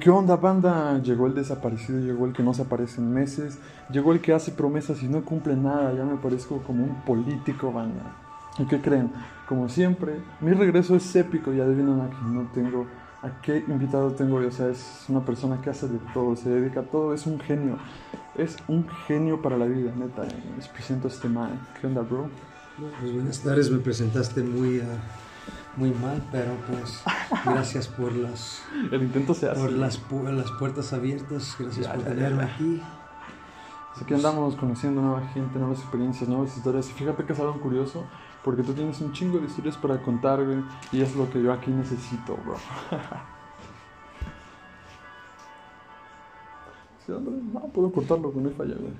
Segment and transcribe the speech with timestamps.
[0.00, 0.98] ¿Qué onda, banda?
[1.02, 3.58] Llegó el desaparecido, llegó el que no se aparece en meses,
[3.90, 5.92] llegó el que hace promesas y no cumple nada.
[5.92, 8.16] Ya me parezco como un político, banda.
[8.58, 9.12] ¿Y qué creen?
[9.48, 12.86] Como siempre, mi regreso es épico y adivinen a quién no tengo,
[13.22, 14.36] a qué invitado tengo.
[14.36, 17.40] O sea, es una persona que hace de todo, se dedica a todo, es un
[17.40, 17.78] genio.
[18.36, 20.22] Es un genio para la vida, neta.
[20.56, 21.60] Les presento a este man.
[21.80, 22.28] ¿Qué onda, bro?
[23.00, 24.78] Pues buenas tardes, me presentaste muy.
[24.78, 24.84] Uh
[25.76, 27.02] muy mal, pero pues
[27.44, 29.60] gracias por las el intento se hace.
[29.60, 32.82] por las, las puertas abiertas, gracias por tenerme aquí.
[33.94, 36.88] Así que andamos conociendo nueva gente, nuevas experiencias, nuevas historias.
[36.90, 38.04] Y fíjate que es algo curioso,
[38.44, 40.62] porque tú tienes un chingo de historias para contar, güey,
[40.92, 42.56] y es lo que yo aquí necesito, bro.
[47.18, 48.92] no, puedo cortarlo, no hay falla, güey.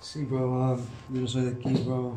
[0.00, 0.78] Sí, bro, uh,
[1.10, 2.12] yo no soy de aquí, bro.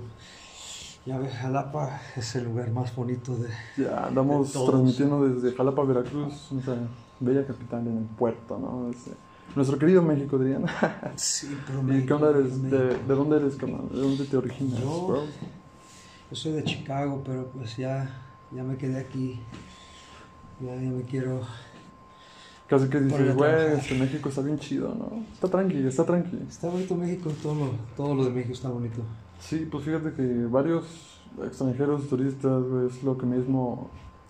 [1.06, 3.50] Ya ves, Jalapa es el lugar más bonito de.
[3.76, 6.78] Ya, andamos transmitiendo desde Jalapa, Veracruz, o sea,
[7.20, 8.92] bella capital en el puerto, ¿no?
[9.56, 10.66] Nuestro querido México, dirían.
[11.16, 12.62] Sí, pero ¿Y qué onda eres?
[12.62, 13.90] ¿De, ¿De, dónde eres, carnal?
[13.92, 15.24] ¿De dónde te originas, yo, bro?
[16.30, 19.40] Yo soy de Chicago, pero pues ya, ya me quedé aquí.
[20.60, 21.42] Ya, ya me quiero.
[22.68, 25.26] Casi que dices, güey, este México está bien chido, ¿no?
[25.34, 26.40] Está tranqui, está tranqui.
[26.48, 29.02] Está bonito México, todo lo, todo lo de México está bonito.
[29.42, 30.86] Sí, pues fíjate que varios
[31.44, 33.90] extranjeros, turistas, güey, es lo que mismo,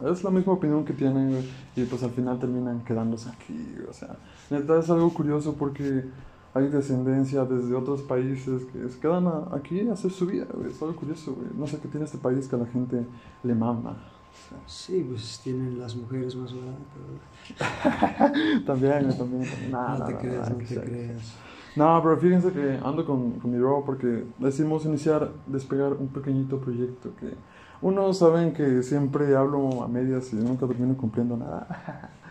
[0.10, 3.94] es la misma opinión que tienen, güey, y pues al final terminan quedándose aquí, o
[3.94, 4.16] sea,
[4.50, 6.06] neta es algo curioso porque
[6.54, 10.82] hay descendencia desde otros países que se quedan aquí a hacer su vida, güey, es
[10.82, 13.06] algo curioso, güey, no sé qué tiene este país que a la gente
[13.44, 13.96] le mama.
[14.66, 18.64] Sí, pues tienen las mujeres más baratas.
[18.66, 19.72] también, también, también.
[19.72, 21.36] no te creas, no te creas.
[21.76, 26.60] No, pero fíjense que ando con, con mi bro porque decidimos iniciar, despegar un pequeñito
[26.60, 27.34] proyecto que
[27.82, 32.12] unos saben que siempre hablo a medias y nunca termino cumpliendo nada.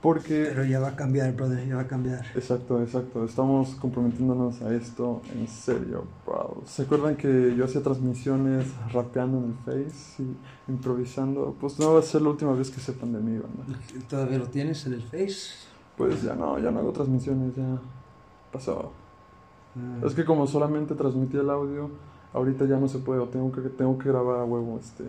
[0.00, 0.46] Porque...
[0.50, 2.24] Pero ya va a cambiar, brother, ya va a cambiar.
[2.36, 3.24] Exacto, exacto.
[3.24, 6.62] Estamos comprometiéndonos a esto en serio, bro.
[6.66, 11.56] ¿Se acuerdan que yo hacía transmisiones rapeando en el Face y improvisando?
[11.60, 13.80] Pues no va a ser la última vez que sepan de mí, ¿verdad?
[14.08, 15.66] ¿Todavía lo tienes en el Face?
[15.96, 17.80] Pues ya no, ya no hago transmisiones, ya
[18.52, 18.92] pasó.
[19.74, 20.06] Mm.
[20.06, 21.90] Es que como solamente transmití el audio,
[22.32, 25.04] ahorita ya no se puede, tengo que, tengo que grabar a huevo, este,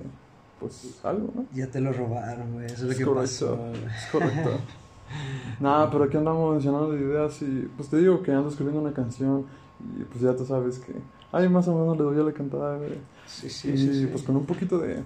[0.59, 1.45] pues algo, ¿no?
[1.53, 3.59] Ya te lo robaron, güey, eso es lo que correcto, pasó.
[3.75, 4.49] Es correcto.
[5.59, 8.93] Nada, pero aquí andamos mencionando de ideas y pues te digo que ando escribiendo una
[8.93, 9.45] canción
[9.97, 10.93] y pues ya tú sabes que,
[11.31, 12.97] ay, más o menos le doy a la cantada, güey.
[13.25, 15.01] Sí, sí, y sí, pues con un poquito de,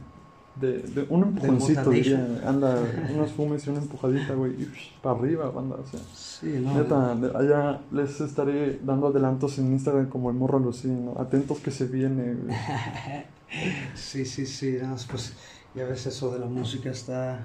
[0.56, 2.78] de, de un empujoncito, diría, anda,
[3.14, 4.56] unos fumes y una empujadita, güey,
[5.02, 6.00] para arriba, banda, o sea.
[6.14, 6.75] Sí, no.
[6.75, 11.86] Neta, allá les estaré dando adelantos en Instagram como el morro Lucino, atentos que se
[11.86, 12.56] viene, güey.
[13.96, 15.34] sí, sí, sí, nada pues
[15.75, 17.44] ya ves eso de la música está,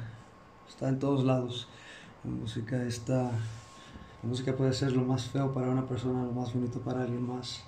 [0.69, 1.69] está en todos lados.
[2.25, 3.23] La música está,
[4.23, 7.27] la música puede ser lo más feo para una persona, lo más bonito para alguien
[7.27, 7.63] más.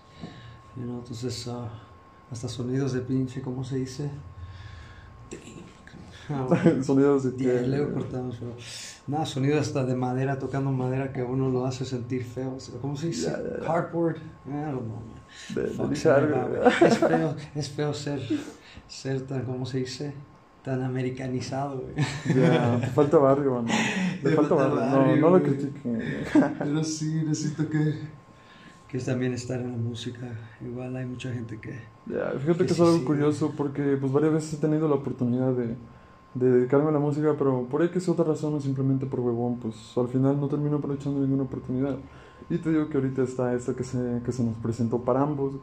[0.77, 1.67] You know, entonces, uh,
[2.31, 4.11] hasta sonidos de pinche, ¿cómo se dice?
[6.82, 8.56] sonidos de que luego cortamos, pero
[9.06, 12.56] nada, sonidos hasta de madera, tocando madera que a uno lo hace sentir feo.
[12.80, 13.32] ¿Cómo se dice?
[13.64, 14.16] Cardboard.
[15.54, 18.20] De, es feo, es feo ser,
[18.88, 20.12] ser tan, ¿cómo se dice?
[20.64, 21.82] Tan americanizado,
[22.26, 23.68] te falta barrio, mano.
[24.22, 24.80] Te falta barrio.
[24.80, 26.02] No, no lo critiquen.
[26.58, 27.94] Pero sí, necesito que
[28.91, 30.27] que es también estar en la música.
[30.61, 31.78] Igual hay mucha gente que...
[32.06, 35.77] Ya, fíjate que, es algo curioso porque pues varias veces he tenido la oportunidad de,
[36.34, 39.21] de dedicarme a la música, pero por ahí que es otra razón o simplemente por
[39.21, 41.97] huevón, pues al final no termino aprovechando ninguna oportunidad.
[42.49, 45.55] Y te digo que ahorita está esta que se, que se nos presentó para ambos,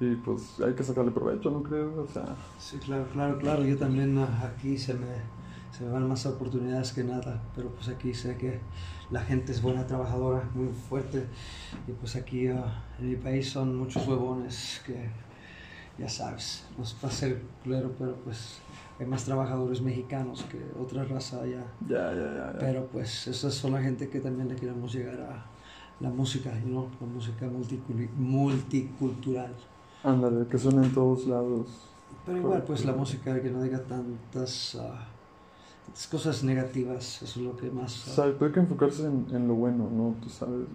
[0.00, 2.02] y pues hay que sacarle provecho, ¿no creo?
[2.02, 2.34] O sea...
[2.58, 3.64] Sí, claro, claro, claro.
[3.64, 5.06] Yo también ah, aquí se me,
[5.70, 8.60] se me van más oportunidades que nada, pero pues aquí sé que
[9.10, 11.26] la gente es buena trabajadora, muy fuerte.
[11.86, 15.10] Y pues aquí ah, en mi país son muchos huevones que,
[15.98, 18.60] ya sabes, no es para ser claro, pero pues
[18.98, 21.64] hay más trabajadores mexicanos que otra raza allá.
[21.88, 22.56] Ya, ya, ya.
[22.58, 25.46] Pero pues esas son la gente que también le queremos llegar a
[26.00, 26.88] la música, ¿no?
[27.00, 27.46] La música
[28.16, 29.54] multicultural.
[30.02, 31.90] Ándale, que suena en todos lados.
[32.26, 34.74] Pero igual, pues la música que no diga tantas...
[34.74, 35.13] Uh,
[36.10, 38.08] cosas negativas, eso es lo que más...
[38.08, 40.14] Exacto, hay que enfocarse en, en lo bueno, ¿no?
[40.20, 40.66] Tú sabes,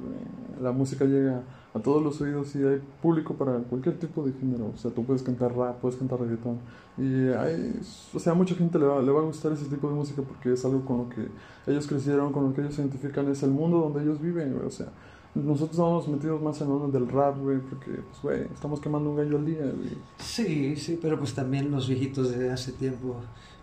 [0.62, 4.72] la música llega a todos los oídos y hay público para cualquier tipo de género,
[4.74, 6.60] o sea, tú puedes cantar rap, puedes cantar reggaetón,
[6.98, 7.80] y hay,
[8.14, 10.22] o sea, a mucha gente le va, le va a gustar ese tipo de música
[10.22, 11.28] porque es algo con lo que
[11.68, 14.70] ellos crecieron, con lo que ellos se identifican, es el mundo donde ellos viven, o
[14.70, 14.88] sea,
[15.36, 19.18] nosotros estamos metidos más en el del rap, güey, porque, pues, güey, estamos quemando un
[19.18, 19.98] gallo al día, güey.
[20.18, 23.16] Sí, sí, pero pues también los viejitos de hace tiempo,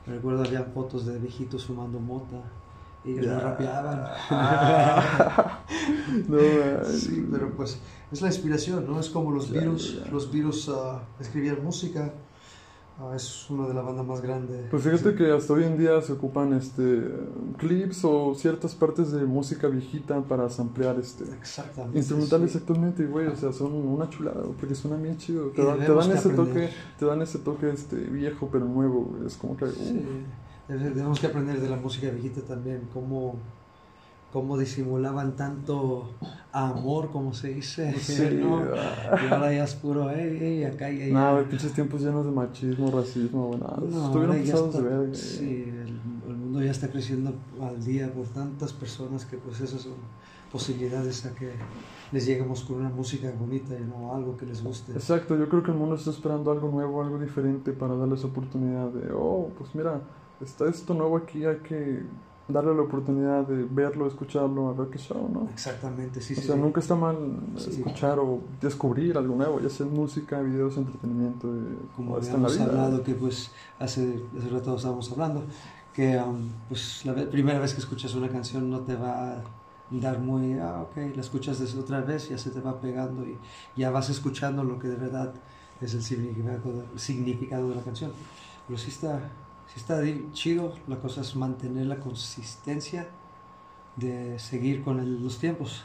[0.07, 2.43] recuerdo había fotos de viejitos fumando mota.
[3.05, 4.05] Y ellos no rapeaban.
[6.29, 6.39] no,
[6.85, 7.79] sí, pero pues
[8.11, 8.99] es la inspiración, ¿no?
[8.99, 12.13] Es como los virus, los virus uh, escribían música
[12.99, 14.71] Ah, es una de las bandas más grandes.
[14.71, 17.03] Pues fíjate que hasta hoy en día se ocupan este
[17.59, 23.37] clips o ciertas partes de música viejita para samplear este exactamente, instrumentales actualmente, güey, o
[23.37, 25.49] sea, son una chulada, porque suena bien chido.
[25.49, 29.67] Te, dan, ese toque, te dan ese toque este viejo pero nuevo, es como que
[29.67, 30.07] sí.
[30.67, 33.35] Tenemos que aprender de la música viejita también, cómo
[34.33, 36.11] cómo disimulaban tanto
[36.53, 37.93] amor, como se dice,
[38.43, 38.63] ¿no?
[38.65, 41.33] Y ahora ya es puro, ey, ey, acá y allá.
[41.33, 45.17] No, pinches tiempos llenos de machismo, racismo, bueno, no, estuvieron pasados de ver.
[45.17, 45.65] Sí,
[46.27, 49.95] el, mundo ya está creciendo al día por tantas personas que pues esas son
[50.53, 51.51] posibilidades a que
[52.13, 54.93] les lleguemos con una música bonita y no algo que les guste.
[54.93, 58.89] Exacto, yo creo que el mundo está esperando algo nuevo, algo diferente para darles oportunidad
[58.91, 60.01] de, oh, pues mira,
[60.41, 62.03] está esto nuevo aquí, hay que
[62.49, 65.49] darle la oportunidad de verlo, escucharlo, a ver qué show, ¿no?
[65.53, 67.17] Exactamente, sí, o sea, nunca está mal
[67.57, 71.49] escuchar o descubrir algo nuevo, ya sea música, videos, entretenimiento.
[71.97, 75.43] Como habíamos hablado, que pues hace, hace rato estábamos hablando,
[75.93, 79.43] que um, pues la primera vez que escuchas una canción no te va a
[79.91, 83.37] dar muy, ah, ok, la escuchas desde otra vez, ya se te va pegando y
[83.77, 85.33] ya vas escuchando lo que de verdad
[85.81, 88.13] es el significado, el significado de la canción.
[88.67, 89.21] Pero sí está,
[89.75, 90.01] está
[90.33, 93.09] chido, la cosa es mantener la consistencia
[93.97, 95.85] de seguir con los tiempos.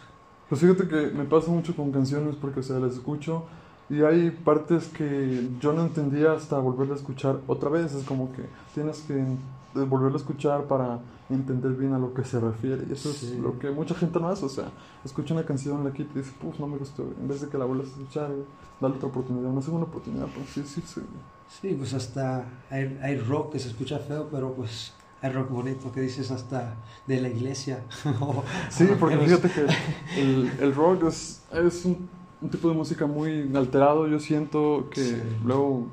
[0.50, 3.46] Pues fíjate que me pasa mucho con canciones porque, o sea, las escucho
[3.90, 7.94] y hay partes que yo no entendía hasta volverla a escuchar otra vez.
[7.94, 8.44] Es como que
[8.74, 9.26] tienes que
[9.74, 11.00] volverla a escuchar para
[11.30, 12.86] entender bien a lo que se refiere.
[12.90, 14.46] Y eso es lo que mucha gente no hace.
[14.46, 14.70] O sea,
[15.04, 17.04] escucha una canción, la quita y dice, puf, no me gustó.
[17.04, 18.32] En vez de que la vuelvas a escuchar,
[18.80, 21.02] dale otra oportunidad, una segunda oportunidad, por así decirse.
[21.02, 21.08] Sí,
[21.78, 26.02] pues hasta hay, hay, rock que se escucha feo, pero pues hay rock bonito que
[26.02, 26.76] dices hasta
[27.08, 27.84] de la iglesia.
[28.70, 32.10] sí, porque fíjate que el, el rock es, es un,
[32.42, 34.08] un, tipo de música muy alterado.
[34.08, 35.88] Yo siento que luego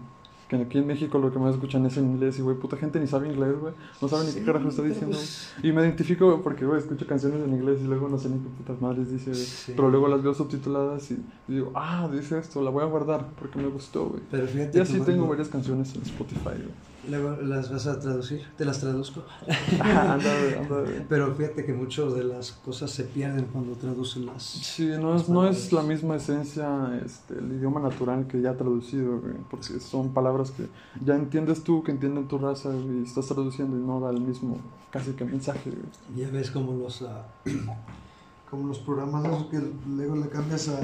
[0.49, 2.99] que aquí en México lo que más escuchan es en inglés y, güey, puta gente
[2.99, 3.75] ni sabe inglés, güey.
[4.01, 5.17] No sabe ni qué carajo está diciendo.
[5.17, 8.39] Pues y me identifico porque, güey, escucho canciones en inglés y luego no sé ni
[8.39, 9.33] qué putas madres dice,
[9.75, 13.59] Pero luego las veo subtituladas y, digo, ah, dice esto, la voy a guardar porque
[13.59, 14.23] me gustó, güey.
[14.75, 16.88] Y así tengo varias canciones en Spotify, güey.
[17.09, 19.23] Luego las vas a traducir, te las traduzco.
[21.09, 24.43] Pero fíjate que muchas de las cosas se pierden cuando traducen las.
[24.43, 29.21] Sí, no es, no es la misma esencia este, el idioma natural que ya traducido,
[29.51, 30.67] porque son palabras que
[31.05, 34.59] ya entiendes tú, que entienden tu raza y estás traduciendo y no da el mismo
[34.91, 35.73] casi que mensaje.
[36.17, 37.03] Ya ves como los.
[37.03, 37.07] Uh,
[38.51, 40.81] como los programas que luego le cambias a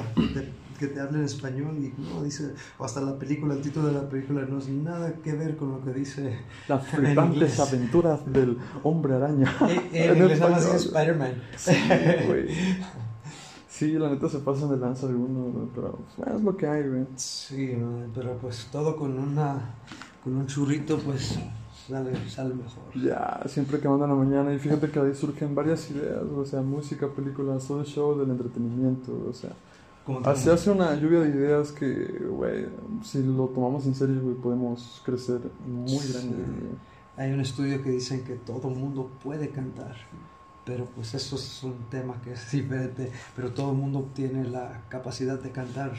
[0.77, 3.93] que te hable en español y no dice o hasta la película el título de
[3.93, 8.57] la película no es nada que ver con lo que dice las flipantes aventuras del
[8.83, 9.53] hombre araña.
[9.65, 10.41] Eh, eh, en, inglés
[10.85, 11.33] Spider-Man.
[11.57, 11.73] Sí,
[13.67, 15.99] sí la neta se pasa de lanza de uno pero
[16.35, 17.05] es lo que hay güey.
[17.15, 17.75] Sí
[18.13, 19.75] pero pues todo con una
[20.23, 21.39] con un churrito pues
[21.87, 22.83] sale, sale mejor.
[22.95, 26.45] Ya, siempre que mando en la mañana y fíjate que ahí surgen varias ideas, o
[26.45, 29.51] sea, música, películas, todo el show del entretenimiento, o sea,
[30.35, 32.67] se hace una lluvia de ideas que, güey,
[33.03, 36.35] si lo tomamos en serio, güey, podemos crecer muy grande.
[37.17, 39.95] Hay un estudio que dice que todo mundo puede cantar,
[40.65, 44.81] pero pues eso es un tema que es diferente, pero todo el mundo tiene la
[44.89, 45.93] capacidad de cantar,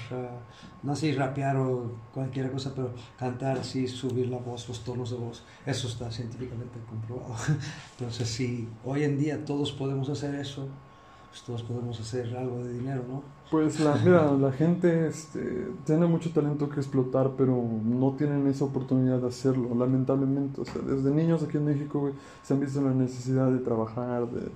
[0.83, 5.17] no así rapear o cualquier cosa, pero cantar así, subir la voz, los tonos de
[5.17, 7.35] voz, eso está científicamente comprobado.
[7.99, 10.69] Entonces, si hoy en día todos podemos hacer eso,
[11.31, 13.36] pues todos podemos hacer algo de dinero, ¿no?
[13.51, 18.65] Pues la, mira, la gente este, tiene mucho talento que explotar, pero no tienen esa
[18.65, 20.61] oportunidad de hacerlo, lamentablemente.
[20.61, 22.11] O sea, desde niños aquí en México
[22.43, 24.49] se han visto la necesidad de trabajar, de,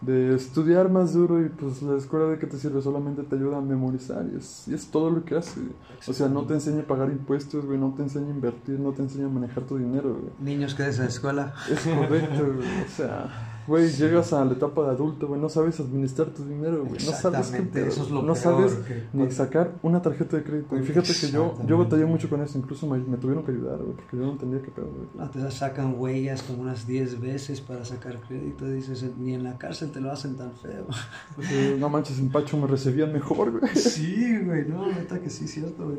[0.00, 3.58] de, estudiar más duro y pues la escuela de que te sirve solamente te ayuda
[3.58, 5.60] a memorizar y es, y es todo lo que hace.
[6.08, 8.90] O sea, no te enseña a pagar impuestos, güey, no te enseña a invertir, no
[8.90, 11.54] te enseña a manejar tu dinero, Niños que de esa escuela.
[11.70, 12.44] Es correcto,
[12.86, 16.84] O sea Güey, llegas a la etapa de adulto, güey, no sabes administrar tu dinero,
[16.84, 17.04] güey.
[17.04, 20.42] No sabes qué eso es lo No peor, sabes que ni sacar una tarjeta de
[20.42, 20.76] crédito.
[20.76, 23.78] Y fíjate que yo, yo batallé mucho con eso, incluso me, me tuvieron que ayudar,
[23.78, 25.08] güey, porque yo no entendía qué pedo, güey.
[25.14, 28.68] No, te sacan huellas como unas 10 veces para sacar crédito.
[28.68, 30.86] Dices, ni en la cárcel te lo hacen tan feo.
[31.36, 33.72] Porque, no manches, en Pacho me recibían mejor, güey.
[33.76, 35.98] Sí, güey, no, neta que sí, cierto, güey.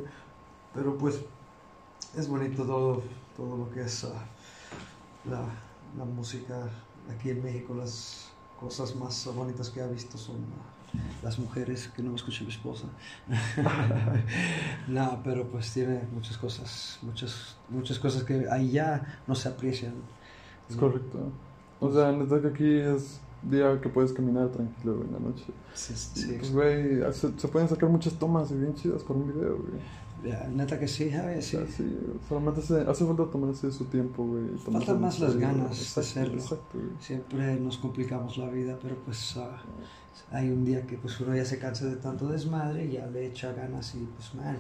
[0.73, 1.21] Pero pues
[2.17, 3.03] es bonito todo,
[3.37, 4.25] todo lo que es ah,
[5.29, 5.45] la,
[5.97, 6.67] la música
[7.09, 7.73] aquí en México.
[7.73, 8.29] Las
[8.59, 10.37] cosas más bonitas que he visto son
[11.21, 12.85] las mujeres, que no me escuche mi esposa.
[14.87, 19.93] no, pero pues tiene muchas cosas, muchas, muchas cosas que allá no se aprecian.
[20.69, 21.31] Es correcto.
[21.79, 25.45] O sea, neta que aquí es día que puedes caminar tranquilo, en la noche.
[25.73, 29.33] Sí, sí, pues, güey, se, se pueden sacar muchas tomas y bien chidas por un
[29.33, 29.81] video, güey.
[30.23, 31.09] Ya, neta que sí.
[31.13, 31.57] O Sí.
[31.57, 34.45] sea, sí, solamente hace, hace falta tomarse su tiempo, güey.
[34.57, 36.35] Faltan más las ganas de hacerlo.
[36.35, 36.77] Exacto.
[36.99, 39.61] Siempre nos complicamos la vida, pero pues ah,
[40.31, 43.25] hay un día que pues uno ya se cansa de tanto desmadre y ya le
[43.27, 44.57] echa ganas y pues man,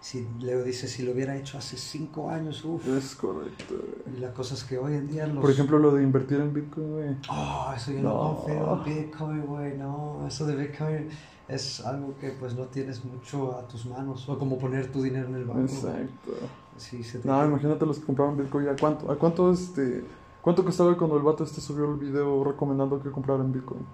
[0.00, 2.86] si Leo dice si lo hubiera hecho hace cinco años, uff.
[2.88, 4.16] Es correcto, güey.
[4.16, 5.42] Y la cosa es que hoy en día los...
[5.42, 7.16] Por ejemplo, lo de invertir en Bitcoin, güey.
[7.30, 8.36] Oh, eso yo no, No.
[8.36, 11.08] confío en Bitcoin, güey, no, eso de Bitcoin
[11.50, 15.28] es algo que pues no tienes mucho a tus manos, o como poner tu dinero
[15.28, 15.62] en el banco.
[15.62, 16.32] Exacto.
[16.76, 18.68] Sí, se te No, imagínate los que compraban Bitcoin.
[18.68, 20.04] ¿A cuánto, a cuánto, este,
[20.40, 23.84] cuánto costaba cuando el vato este subió el video recomendando que compraran Bitcoin?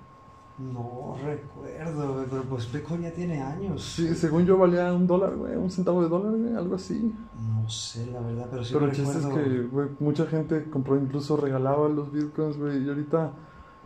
[0.59, 3.83] No recuerdo, pero pues Bitcoin ya tiene años.
[3.83, 7.15] Sí, según yo valía un dólar, güey, un centavo de dólar, güey, algo así.
[7.39, 10.97] No sé, la verdad, pero sí Pero el chiste es que, güey, mucha gente compró,
[10.97, 13.33] incluso regalaba los bitcoins, güey, y ahorita,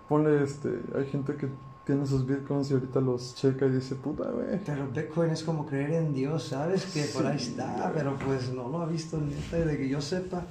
[0.09, 1.49] ponle, este, hay gente que
[1.91, 4.61] tiene sus bitcoins y ahorita los checa y dice, puta, güey.
[4.65, 6.87] Pero Bitcoin es como creer en Dios, ¿sabes?
[6.87, 10.45] Que por ahí está, pero pues no lo ha visto neta, de que yo sepa.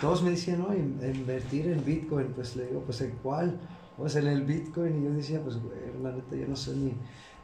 [0.00, 3.60] Todos me decían, no, in- invertir en Bitcoin, pues le digo, pues en cuál,
[3.98, 6.94] pues en el Bitcoin, y yo decía, pues güey, la neta, yo no sé ni,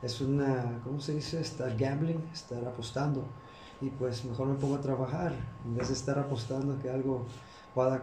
[0.03, 1.41] es una, ¿cómo se dice?
[1.41, 3.27] Estar gambling, estar apostando.
[3.83, 5.35] Y pues mejor me pongo a trabajar,
[5.67, 7.27] en vez de estar apostando que algo
[7.75, 7.97] vaya,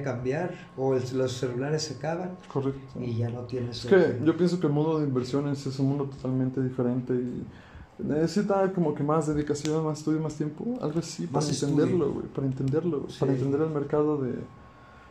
[0.00, 3.00] a cambiar, o el- los celulares se acaban Correcto.
[3.00, 3.84] y ya no tienes...
[3.84, 7.46] Es que yo pienso que el mundo de inversiones es un mundo totalmente diferente y
[7.98, 12.46] necesita como que más dedicación, más estudio, más tiempo, algo así, para entenderlo, güey, para
[12.46, 13.16] entenderlo, Sí.
[13.20, 14.34] para entender el mercado de,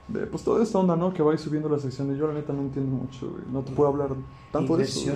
[0.08, 1.12] de, pues toda esta onda, ¿no?
[1.14, 2.18] Que va subiendo las secciones.
[2.18, 4.10] Yo la neta no entiendo mucho, no te puedo hablar
[4.52, 5.12] tanto de eso.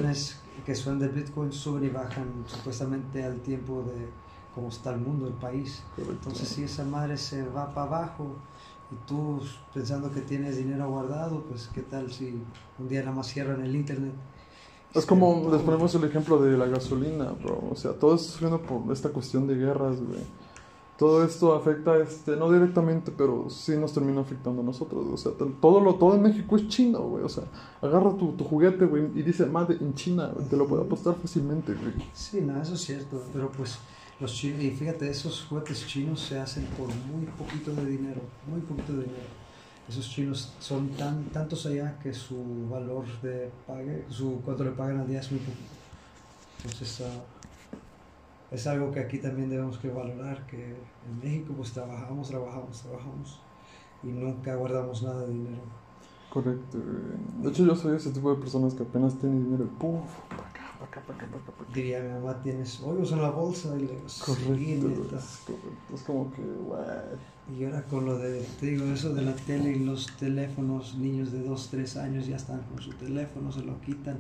[0.65, 4.07] que son de Bitcoin suben y bajan supuestamente al tiempo de
[4.53, 5.83] cómo está el mundo, el país.
[5.95, 6.15] Correcto.
[6.17, 8.35] Entonces si esa madre se va para abajo
[8.91, 9.39] y tú
[9.73, 12.41] pensando que tienes dinero guardado, pues qué tal si
[12.79, 14.13] un día nada más cierran el internet.
[14.93, 17.63] Es como les ponemos el ejemplo de la gasolina, bro.
[17.71, 20.21] O sea, todo está sufriendo por esta cuestión de guerras, güey.
[20.97, 25.05] Todo esto afecta, este, no directamente, pero sí nos termina afectando a nosotros.
[25.13, 25.31] O sea,
[25.61, 27.23] todo lo, todo en México es chino, güey.
[27.23, 27.43] O sea,
[27.81, 30.47] agarra tu, tu juguete, güey, y dice Made en China, güey.
[30.47, 31.93] Te lo puedo apostar fácilmente, güey.
[32.13, 33.77] Sí, no, eso es cierto, pero pues
[34.19, 38.61] los chinos, y fíjate, esos juguetes chinos se hacen por muy poquito de dinero, muy
[38.61, 39.39] poquito de dinero.
[39.87, 44.99] Esos chinos son tan tantos allá que su valor de pague, su cuánto le pagan
[44.99, 45.73] al día es muy poquito.
[46.63, 47.23] Entonces, ah,
[48.51, 53.39] es algo que aquí también debemos que valorar, que en México pues trabajamos, trabajamos, trabajamos
[54.03, 55.61] y nunca guardamos nada de dinero.
[56.29, 56.77] Correcto.
[57.41, 60.05] De hecho, yo soy ese tipo de personas que apenas tienen dinero puf,
[60.85, 61.73] acá, para acá, acá.
[61.73, 65.17] Diría mi mamá, tienes hoyos en la bolsa y le digo, "Sí, Correcto, güey, neta".
[65.17, 65.95] es correcto.
[65.95, 66.41] Es como que.
[67.57, 71.31] Y ahora con lo de, te digo, eso de la tele y los teléfonos, niños
[71.31, 74.19] de 2, 3 años ya están con su teléfono, se lo quitan,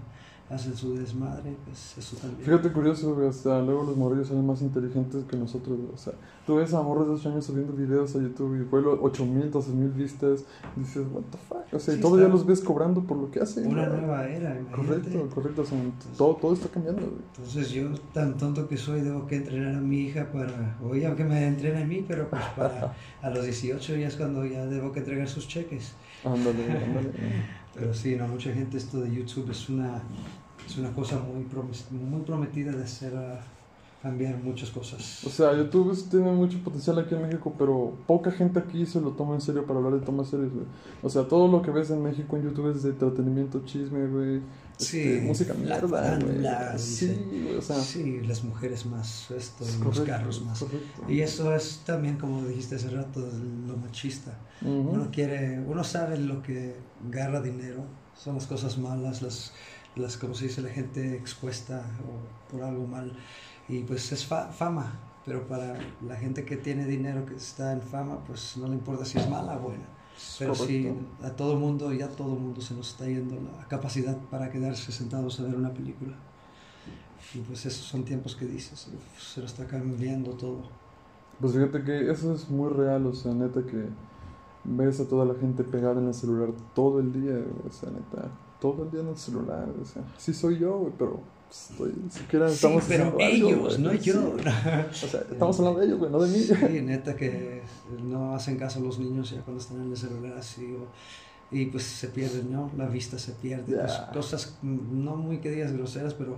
[0.49, 2.43] hacen su desmadre, pues eso también.
[2.43, 5.91] Fíjate curioso, güey, hasta luego los morrillos son más inteligentes que nosotros, güey.
[5.93, 6.13] O sea,
[6.45, 9.51] tú ves a morros de 8 años subiendo videos a YouTube y vuelo 8 mil,
[9.51, 12.35] 12 mil vistas, y dices, what the fuck, o sea, Sí, y todavía está.
[12.37, 13.67] los ves cobrando por lo que hacen.
[13.67, 13.99] Una güey.
[14.01, 15.11] nueva era, imagínate.
[15.11, 15.77] Correcto, correcto, o sea,
[16.17, 17.21] todo, todo está cambiando, güey.
[17.37, 21.25] Entonces yo, tan tonto que soy, debo que entrenar a mi hija para, oye, aunque
[21.25, 24.91] me entrene a mí, pero pues para a los 18 ya es cuando ya debo
[24.91, 25.93] que entregar sus cheques.
[26.25, 27.11] Ándale, ándale.
[27.75, 30.01] Pero sí, no, mucha gente esto de YouTube es una,
[30.69, 31.45] es una cosa muy,
[31.91, 33.39] muy prometida de hacer ah,
[34.03, 35.23] cambiar muchas cosas.
[35.25, 39.11] O sea, YouTube tiene mucho potencial aquí en México, pero poca gente aquí se lo
[39.11, 40.65] toma en serio para hablar de temas serios, güey.
[41.01, 44.41] O sea, todo lo que ves en México en YouTube es de entretenimiento, chisme, güey.
[44.79, 46.79] este, Sí, música mierda, güey.
[46.79, 50.59] Sí, güey, o sea, sí, las mujeres más, esto, es los carros más.
[50.59, 51.01] correcto.
[51.09, 53.27] Y eso es también, como dijiste hace rato,
[53.67, 54.37] lo machista.
[54.61, 56.75] Uno quiere, uno sabe lo que
[57.07, 57.83] agarra dinero,
[58.15, 59.53] son las cosas malas, las,
[59.95, 63.11] las como se dice, la gente expuesta o por algo mal.
[63.67, 64.93] Y pues es fa- fama,
[65.25, 65.77] pero para
[66.07, 69.29] la gente que tiene dinero, que está en fama, pues no le importa si es
[69.29, 69.83] mala o buena.
[70.37, 71.25] Pero sí, Correcto.
[71.25, 75.39] a todo mundo, ya todo mundo se nos está yendo la capacidad para quedarse sentados
[75.39, 76.13] a ver una película.
[77.35, 80.61] Y pues esos son tiempos que dices, se lo está cambiando todo.
[81.39, 83.85] Pues fíjate que eso es muy real, o sea, neta que
[84.65, 87.35] ves a toda la gente pegada en el celular todo el día,
[87.67, 88.29] o sea, neta,
[88.59, 92.49] todo el día en el celular, o sea, sí soy yo, güey, pero estoy, siquiera
[92.49, 93.99] estamos sí, pero algo, ellos, güey, no sí.
[93.99, 94.33] yo.
[94.35, 96.43] O sea, estamos hablando de ellos, güey, no de mí.
[96.43, 97.61] Sí, neta que
[98.03, 100.65] no hacen caso a los niños ya cuando están en el celular así.
[100.75, 100.87] o-
[101.51, 102.69] y pues se pierden, ¿no?
[102.77, 103.71] La vista se pierde.
[103.75, 103.81] Ya.
[103.81, 106.37] pues, cosas no muy que digas groseras, pero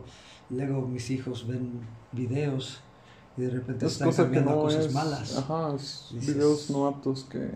[0.49, 1.81] luego mis hijos ven
[2.13, 2.79] videos
[3.35, 5.37] y de repente Es están cosa cambiando no cosas es, malas.
[5.37, 7.51] ajá, es Dices- videos no aptos que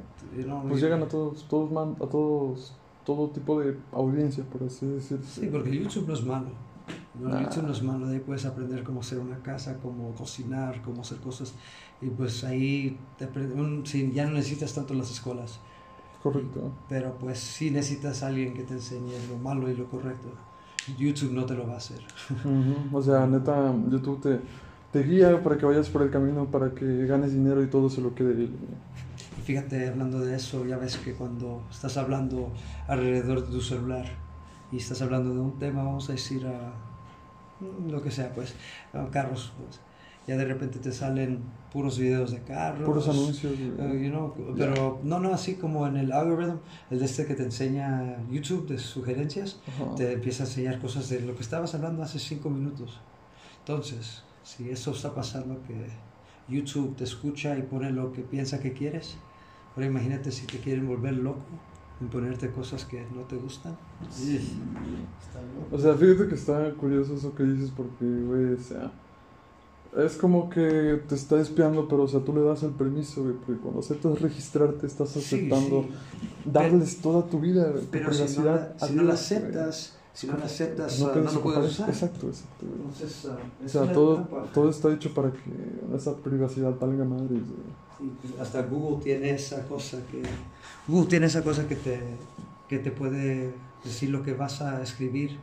[0.46, 2.74] no, pues llegan a todos, todos man- a todos,
[3.06, 5.26] todo tipo de audiencia, por así decirlo.
[5.26, 6.48] Sí, porque YouTube no es malo.
[7.20, 7.30] ¿no?
[7.30, 7.42] Nah.
[7.42, 11.02] YouTube no es malo, de ahí puedes aprender cómo hacer una casa, cómo cocinar, cómo
[11.02, 11.54] hacer cosas.
[12.02, 15.60] Y pues ahí te un- sí, ya no necesitas tanto las escuelas.
[16.22, 16.72] Correcto.
[16.90, 20.30] Pero pues sí necesitas a alguien que te enseñe lo malo y lo correcto.
[20.98, 22.02] YouTube no te lo va a hacer.
[22.44, 24.40] Ujú, O sea, neta, YouTube te,
[24.92, 28.02] te guía para que vayas por el camino, para que ganes dinero y todo se
[28.02, 28.50] lo quede
[29.44, 32.52] Fíjate, hablando de eso, ya ves que cuando estás hablando
[32.88, 34.06] alrededor de tu celular
[34.72, 36.74] y estás hablando de un tema, vamos a decir a
[37.88, 38.54] lo que sea, pues,
[38.94, 39.80] a carros, pues,
[40.28, 42.86] ya de repente te salen puros videos de carros.
[42.86, 43.54] Puros anuncios.
[43.58, 44.04] güey.
[44.04, 47.44] you know, pero no, no así como en el algoritmo, el de este que te
[47.44, 49.96] enseña YouTube de sugerencias, Ajá.
[49.96, 53.00] te empieza a enseñar cosas de lo que estabas hablando hace cinco minutos.
[53.60, 55.76] Entonces, si eso está pasando, que
[56.48, 59.18] YouTube te escucha y pone lo que piensa que quieres,
[59.76, 61.46] ahora imagínate si te quieren volver loco
[62.02, 63.78] en ponerte cosas que no te gustan.
[64.02, 64.40] Ugh,
[65.20, 65.76] Está loco.
[65.76, 68.92] O sea, fíjate que está curioso eso que dices porque, güey, o sea,
[69.98, 73.36] es como que te está espiando, pero, o sea, tú le das el permiso, güey,
[73.36, 75.90] porque cuando aceptas registrarte estás Sí, aceptando sí,
[76.44, 79.18] darles toda tu vida, tu Pero si no, la, si no la güey.
[80.16, 81.90] Si no la aceptas, no, ah, no lo puedes usar.
[81.90, 82.66] Exacto, exacto.
[82.66, 84.44] Entonces, ah, O sea, todo, trampa.
[84.54, 85.42] todo está hecho para que
[85.94, 87.76] esa privacidad valga madres, güey.
[88.00, 90.24] Y pues hasta Google tiene esa cosa que
[90.88, 92.00] Google tiene esa cosa que te
[92.70, 93.54] que te puede
[93.84, 95.38] decir lo que vas a escribir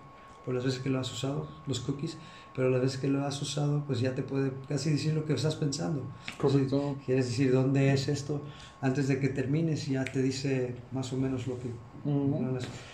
[0.45, 2.17] por las veces que lo has usado, los cookies,
[2.55, 5.35] pero las veces que lo has usado, pues ya te puede casi decir lo que
[5.35, 6.03] estás pensando.
[6.41, 6.97] Correcto.
[6.99, 8.41] Si quieres decir dónde es esto
[8.81, 11.69] antes de que termines, ya te dice más o menos lo que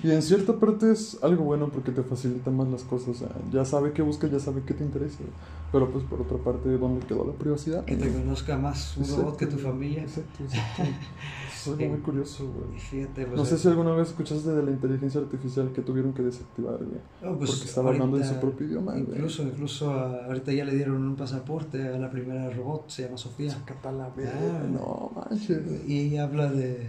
[0.02, 3.08] Y en cierta parte es algo bueno porque te facilita más las cosas.
[3.08, 5.18] O sea, ya sabe qué busca, ya sabe qué te interesa.
[5.72, 7.84] Pero pues por otra parte, ¿dónde quedó la privacidad?
[7.84, 10.02] que te conozca más un Exacto, robot que tu familia.
[10.02, 10.82] Exacto, exacto.
[11.58, 12.78] Es algo muy curioso, güey.
[12.78, 16.22] fíjate, pues, No sé si alguna vez escuchaste de la inteligencia artificial que tuvieron que
[16.22, 17.00] desactivar, güey.
[17.22, 19.02] no, pues, porque estaba hablando en su ahorita- propio idioma, güey.
[19.04, 23.18] Incluso, incluso ah, ahorita ya le dieron un pasaporte a la primera robot, se llama
[23.18, 23.50] Sofía.
[23.50, 24.66] Sácate a la Ah.
[24.72, 25.60] No manches.
[25.86, 26.88] Y ella habla de,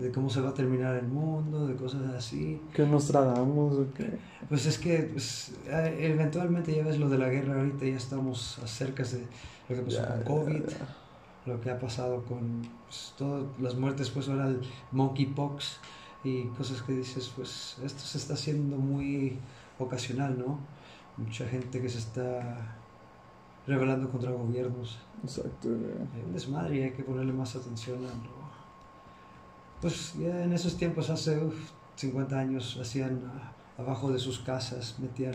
[0.00, 2.60] de cómo se va a terminar el mundo, de cosas así.
[2.72, 4.18] Que nos tragamos, o qué.
[4.48, 9.02] Pues es que pues, eventualmente ya ves lo de la guerra, ahorita ya estamos acerca
[9.04, 9.26] de
[9.68, 10.96] lo que pasó Ya, con COVID, ya.
[11.46, 14.60] lo que ha pasado con pues, todas las muertes, pues ahora el
[14.92, 15.78] monkeypox
[16.24, 19.38] y cosas que dices, pues esto se está haciendo muy
[19.78, 20.58] ocasional, ¿no?
[21.16, 22.76] Mucha gente que se está
[23.66, 24.98] rebelando contra gobiernos.
[25.22, 28.39] Exacto, un desmadre y hay que ponerle más atención a.
[29.80, 31.54] Pues ya en esos tiempos, hace uf,
[31.96, 35.34] 50 años, hacían ah, abajo de sus casas, metían,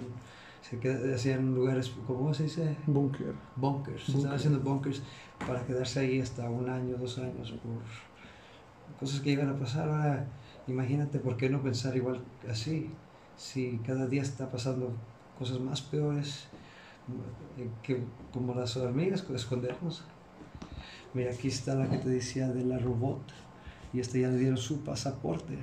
[0.61, 2.75] se qued- hacían lugares, ¿cómo se dice?
[2.85, 3.33] Bunker.
[3.55, 4.05] Bunkers.
[4.07, 4.15] Búnker.
[4.15, 5.01] Estaban haciendo bunkers
[5.47, 9.89] para quedarse ahí hasta un año, dos años, por cosas que iban a pasar.
[9.89, 10.25] Ahora,
[10.67, 12.89] imagínate, ¿por qué no pensar igual así?
[13.37, 14.91] Si cada día está pasando
[15.39, 16.45] cosas más peores,
[17.57, 18.03] eh, que
[18.33, 20.03] como las hormigas, con escondernos.
[21.13, 23.21] Mira, aquí está la que te decía de la robot.
[23.95, 25.57] Y este ya le dieron su pasaporte.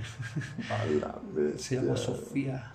[1.59, 2.73] Se llama Sofía.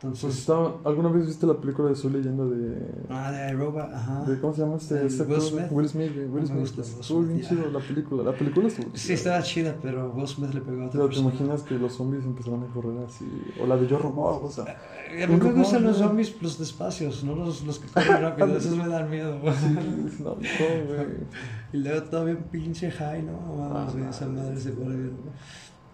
[0.00, 4.22] Entonces, Pues ¿Alguna vez viste la película de Soy Leyenda de, ah, de iRobot, ajá.
[4.26, 5.04] de ¿Cómo se llama este?
[5.06, 5.40] Este Will?
[5.40, 5.64] Smith.
[5.72, 6.72] Will Smith, güey, Will No Smith.
[6.76, 8.22] pues, Will Estuvo bien Smith, chido la película.
[8.22, 9.14] La película estuvo Sí, chida.
[9.14, 12.24] estaba chida, pero Will Smith le pegó a otra Pero te imaginas que los zombies
[12.24, 13.26] empezaron a correr así.
[13.60, 14.76] O la de Yo Robot, o sea.
[15.10, 18.56] Eh, A mí me gustan los zombies, los despacios, no los, los que corren rápido,
[18.56, 19.36] esos me dan miedo.
[19.52, 19.76] Sí,
[20.22, 21.06] no, no, güey.
[21.72, 23.32] Y luego todo bien pinche high, ¿no?
[23.32, 24.76] Vamos, Ah, esa no, madre se sí.
[24.78, 25.16] pone bien.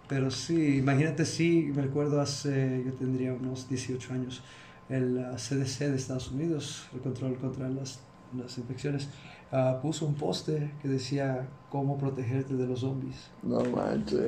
[0.07, 4.43] Pero sí, imagínate, sí, me acuerdo hace, yo tendría unos 18 años,
[4.87, 7.99] el ah, CDC de Estados Unidos, el control contra las,
[8.37, 9.09] las infecciones,
[9.51, 13.31] ah, puso un poste que decía cómo protegerte de los zombies.
[13.41, 14.21] No manches.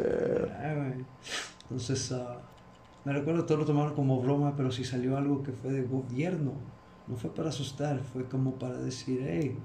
[0.52, 0.94] Ah.
[1.63, 2.40] Entonces, ah,
[3.06, 6.54] me recuerdo todo lo tomaron como broma, pero si salió algo que fue de gobierno,
[7.08, 9.58] no fue para asustar, fue como para decir, hey,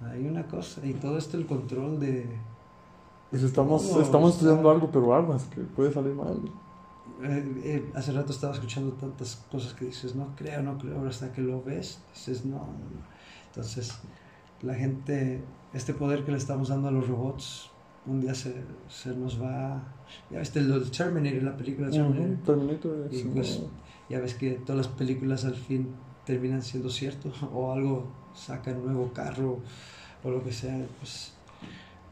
[0.00, 2.26] hay una cosa, y todo esto el control de,
[3.30, 6.40] Pues estamos, todo, estamos estudiando algo, pero armas, que puede salir mal.
[7.22, 11.32] Eh, eh, hace rato estaba escuchando tantas cosas que dices, no creo, no creo, hasta
[11.32, 13.06] que lo ves, dices, no, no, no.
[13.46, 13.98] Entonces,
[14.62, 17.70] la gente, este poder que le estamos dando a los robots,
[18.06, 18.54] un día se,
[18.88, 19.82] se nos va...
[20.30, 22.30] Ya viste del Terminator, la película Terminator.
[22.30, 23.62] Ujú, Terminator Y es pues,
[24.08, 28.86] ya ves que todas las películas al fin terminan siendo cierto, o algo saca un
[28.86, 29.58] nuevo carro,
[30.24, 31.34] o lo que sea, pues...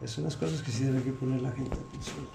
[0.02, 2.26] Es unas cosas que sí debe que poner la gente a atención.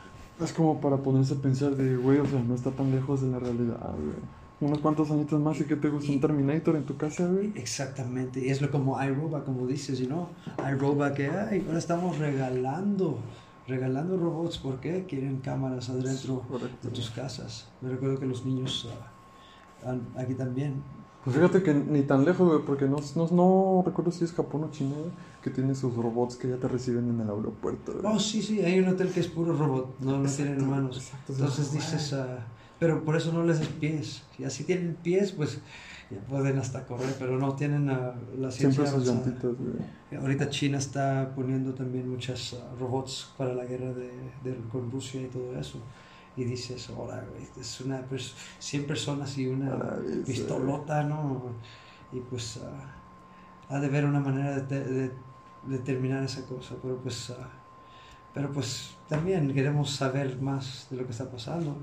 [0.41, 3.29] Es como para ponerse a pensar de, güey, o sea, no está tan lejos de
[3.29, 4.15] la realidad, güey.
[4.59, 7.51] Unos cuantos añitos más y que te gusta un Terminator en tu casa, güey.
[7.55, 10.27] Exactamente, y es lo como iRobot, como dices, you know,
[10.69, 13.19] iRobot que ay, ahora estamos regalando,
[13.67, 15.05] regalando robots, ¿por qué?
[15.07, 16.87] Quieren cámaras adentro Correcto.
[16.87, 17.67] de tus casas.
[17.81, 18.87] Me recuerdo que los niños
[19.85, 20.75] han- aquí también,
[21.23, 24.65] Pues fíjate que ni tan lejos, güey, porque no, no, no recuerdo si es Japón
[24.65, 24.95] o China,
[25.41, 28.05] que tiene sus robots que ya te reciben en el aeropuerto, güey.
[28.13, 30.97] oh sí, sí, hay un hotel que es puro robot, no, no tienen humanos.
[30.97, 32.39] exacto, Entonces dices, ah,
[32.79, 35.59] pero por eso no les des pies, y así tienen pies, pues
[36.11, 40.19] ya pueden hasta correr, pero no tienen ah, la ciencia Siempre sus llantitas, güey.
[40.21, 44.11] Ahorita China está poniendo también muchos robots para la guerra de,
[44.43, 45.79] de- con Rusia y todo eso.
[46.35, 51.03] Y dices, ahora, güey, es una pers 100 personas y una A la vez, pistolota,
[51.03, 51.43] ¿no?
[52.11, 52.95] Y pues ah,
[53.69, 55.11] ha de haber una manera de, de-
[55.67, 57.49] de terminar esa cosa, pero pues, ah,
[58.33, 61.77] pero pues también queremos saber más de lo que está pasando.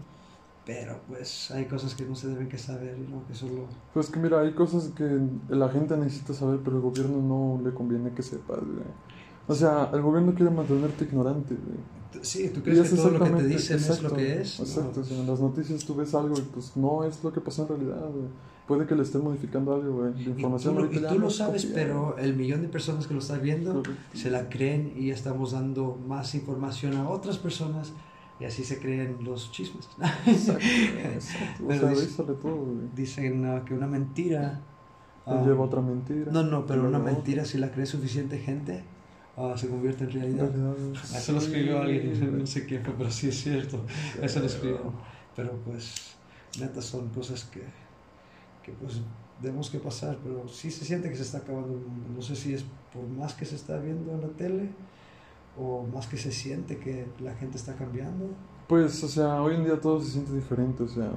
[0.67, 3.27] Pero pues hay cosas que no se deben que saber, ¿no?
[3.27, 3.65] Que solo...
[3.95, 7.73] Pues que mira, hay cosas que la gente necesita saber, pero el gobierno no le
[7.75, 8.85] conviene que sepas, güey.
[9.49, 11.79] O sea, el gobierno quiere mantenerte ignorante, güey.
[12.23, 14.59] Sí, ¿tú crees es que todo lo que te dicen es lo que es?
[14.61, 15.21] Exacto, No.
[15.21, 18.01] en las noticias tú ves algo y pues no es lo que pasó en realidad,
[18.11, 18.27] güey.
[18.67, 20.13] Puede que le estén modificando algo, güey.
[20.15, 23.15] La Y tú, información y tú lo es sabes, pero el millón de personas que
[23.15, 24.01] lo están viendo Correcto.
[24.15, 27.93] se la creen y ya estamos dando más información a otras personas
[28.39, 29.89] y así se creen los chismes.
[30.27, 30.63] Exacto,
[31.15, 31.65] exacto.
[31.67, 32.77] O sea, de ahí dice- sale todo, güey.
[32.95, 34.61] Dicen que una mentira...
[35.27, 36.33] Lleva otra mentira.
[36.33, 38.83] No, no, pero una mentira si la cree suficiente gente
[39.37, 40.51] ah, se convierte en realidad.
[40.51, 40.75] Realidad,
[41.17, 43.85] Eso lo escribió sí, alguien, no sé quién fue, pero sí es cierto.
[44.21, 44.77] Eso lo escribió.
[44.79, 44.93] Pero-
[45.37, 46.17] Pero pues,
[46.59, 47.63] neta, son cosas que,
[48.63, 49.01] que pues
[49.41, 52.09] tenemos que pasar, pero sí se siente que se está acabando el mundo.
[52.17, 54.69] No sé si es por más que se está viendo en la tele
[55.59, 58.27] o más que se siente que la gente está cambiando.
[58.69, 61.11] Pues, o sea, hoy en día todo se siente diferente, o sea,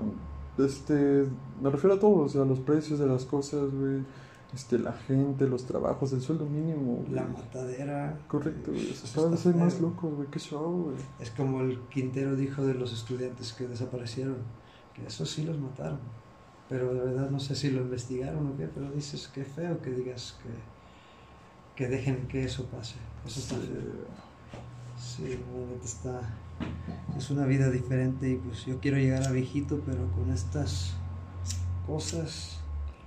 [0.57, 1.25] este,
[1.61, 4.03] me refiero a todo, o sea, los precios de las cosas, güey,
[4.53, 7.11] este, la gente, los trabajos, el sueldo mínimo, güey.
[7.11, 8.19] La matadera.
[8.27, 9.89] Correcto, güey, o sea, cada hay más feo.
[9.89, 10.95] locos, güey, qué show, güey.
[11.19, 14.37] Es como el Quintero dijo de los estudiantes que desaparecieron,
[14.93, 15.99] que eso sí los mataron.
[16.69, 19.91] Pero de verdad no sé si lo investigaron o qué, pero dices que feo que
[19.91, 20.37] digas
[21.75, 22.95] que, que dejen que eso pase.
[23.25, 24.33] Eso está feo.
[24.97, 26.21] Sí, realmente está.
[27.17, 30.93] Es una vida diferente y pues yo quiero llegar a viejito, pero con estas
[31.85, 32.52] cosas.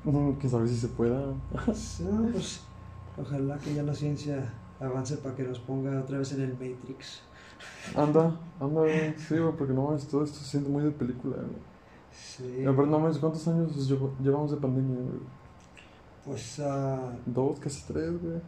[0.07, 1.35] Ujú, Quién sabe si se pueda.
[1.65, 2.61] pues,
[3.19, 7.23] ojalá que ya la ciencia avance para que nos ponga otra vez en el Matrix.
[7.97, 8.83] Anda, anda,
[9.17, 11.67] sí, güey, porque no mames, todo esto se siente muy de película, güey.
[12.13, 12.53] Sí.
[12.59, 15.21] Pero no mames, ¿cuántos años llevo- llevamos de pandemia, güey?
[16.25, 18.41] Pues ah, Dos, casi tres, güey.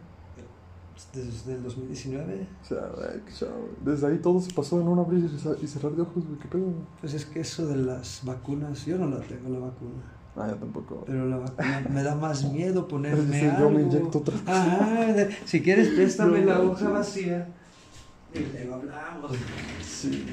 [1.14, 3.70] desde el 2019, O sea, güey, qué show, güey.
[3.94, 5.24] Desde ahí todo se pasó en un abrir
[5.62, 6.74] y cerrar de ojos, güey, qué pedo, güey.
[7.00, 10.02] pues es que eso de las vacunas, yo no la tengo la vacuna,
[10.40, 11.04] Ah, ya tampoco.
[11.06, 13.58] pero la vacuna me da más miedo ponerme algo.
[13.58, 14.62] yo me inyecto otra cosa.
[14.62, 17.48] Ajá, si quieres préstame No, la no, hoja vacía
[18.34, 19.32] y luego hablamos.
[19.82, 20.24] Sí.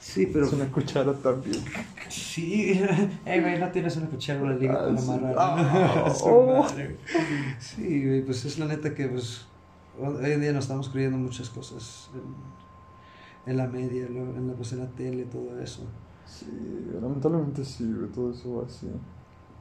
[0.00, 1.62] Sí, pero Es una cuchara también.
[2.08, 2.82] sí,
[3.26, 5.10] eh, güey, no tienes una cuchara una liga Ah, para sí.
[5.10, 5.34] amarrar.
[5.38, 6.66] Ah, oh.
[7.60, 9.44] Sí, güey, pues es la neta que pues
[10.00, 14.72] hoy en día nos estamos creyendo muchas cosas en, en la media, en la, pues,
[14.72, 15.82] en la tele, todo eso.
[16.30, 16.46] Sí,
[17.00, 18.86] lamentablemente sí, güey, todo eso va así.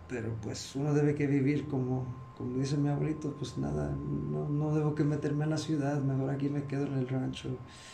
[0.07, 2.05] Pero pues uno debe que vivir como,
[2.37, 3.91] como dice mi abuelito, pues nada,
[4.31, 7.49] no, no debo que meterme en la ciudad, mejor aquí me quedo en el rancho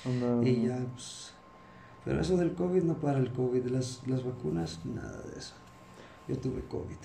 [0.06, 1.34] Anda, y ya, pues.
[2.04, 5.56] Pero eso del COVID no para el COVID, las, las vacunas, nada de eso.
[6.28, 6.98] Yo tuve COVID.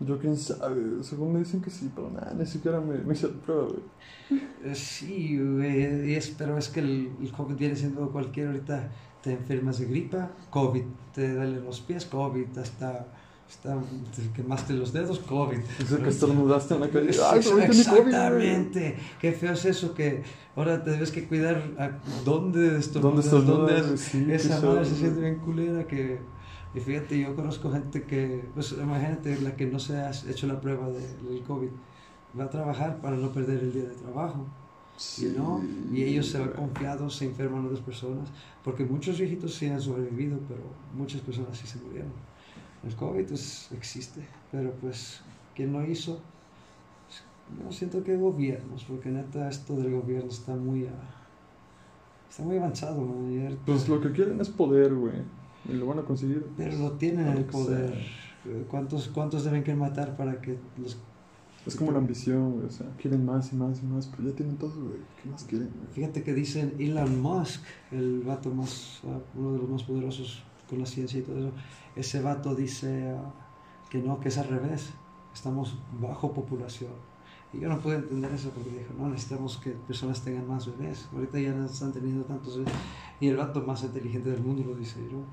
[0.00, 3.28] Yo quién sabe, según me dicen que sí, pero nada, ni siquiera me, me hice
[3.28, 3.82] la prueba, güey.
[4.64, 8.90] Eh, Sí, güey, y es, pero es que el, el COVID viene siendo cualquier ahorita,
[9.28, 10.82] te enfermas de gripa, COVID,
[11.14, 13.06] te duelen los pies, COVID, hasta,
[13.46, 13.76] hasta
[14.16, 15.58] te quemaste los dedos, COVID.
[15.78, 17.10] Dice que estornudaste en la calle.
[17.10, 17.18] Es-.
[17.68, 18.96] Exactamente.
[19.20, 20.22] Qué feo es eso que
[20.56, 21.90] ahora te debes que cuidar a
[22.24, 24.00] dónde estornudas, ¿Dónde dónde estornudas?
[24.00, 26.20] Sí, esa madre se siente bien culera que
[26.74, 30.60] y fíjate, yo conozco gente que, pues imagínate la que no se ha hecho la
[30.60, 31.68] prueba de- del COVID,
[32.38, 34.46] va a trabajar para no perder el día de trabajo.
[34.98, 35.32] Sí.
[35.36, 35.62] ¿no?
[35.92, 38.28] Y ellos se van confiados, se enferman otras personas,
[38.64, 40.60] porque muchos viejitos sí han sobrevivido, pero
[40.92, 42.10] muchas personas sí se murieron.
[42.84, 45.20] El COVID pues, existe, pero pues,
[45.54, 46.20] ¿quién lo hizo?
[47.64, 50.88] Yo siento que gobiernos, porque neta esto del gobierno está muy,
[52.28, 53.56] está muy avanzado, ¿no?
[53.66, 55.22] Pues lo que quieren es poder, güey,
[55.68, 56.44] y lo van a conseguir.
[56.56, 57.94] Pero lo tienen el poder.
[58.68, 60.98] ¿Cuántos, ¿Cuántos deben que matar para que los
[61.66, 62.66] es como la ambición, güey.
[62.66, 65.00] O sea, quieren más y más y más, pero ya tienen todo, güey.
[65.22, 65.70] ¿Qué más quieren?
[65.92, 70.78] Fíjate que dicen Elon Musk, el vato más, ah, uno de los más poderosos con
[70.78, 71.52] la ciencia y todo eso.
[71.96, 73.32] Ese vato dice ah,
[73.90, 74.90] que no, que es al revés.
[75.34, 76.92] Estamos bajo población.
[77.52, 81.08] Y yo no puedo entender eso porque dijo, no, necesitamos que personas tengan más bebés.
[81.12, 82.72] Ahorita ya no están teniendo tantos bebés.
[83.20, 85.24] Y el vato más inteligente del mundo lo dice, ¿no?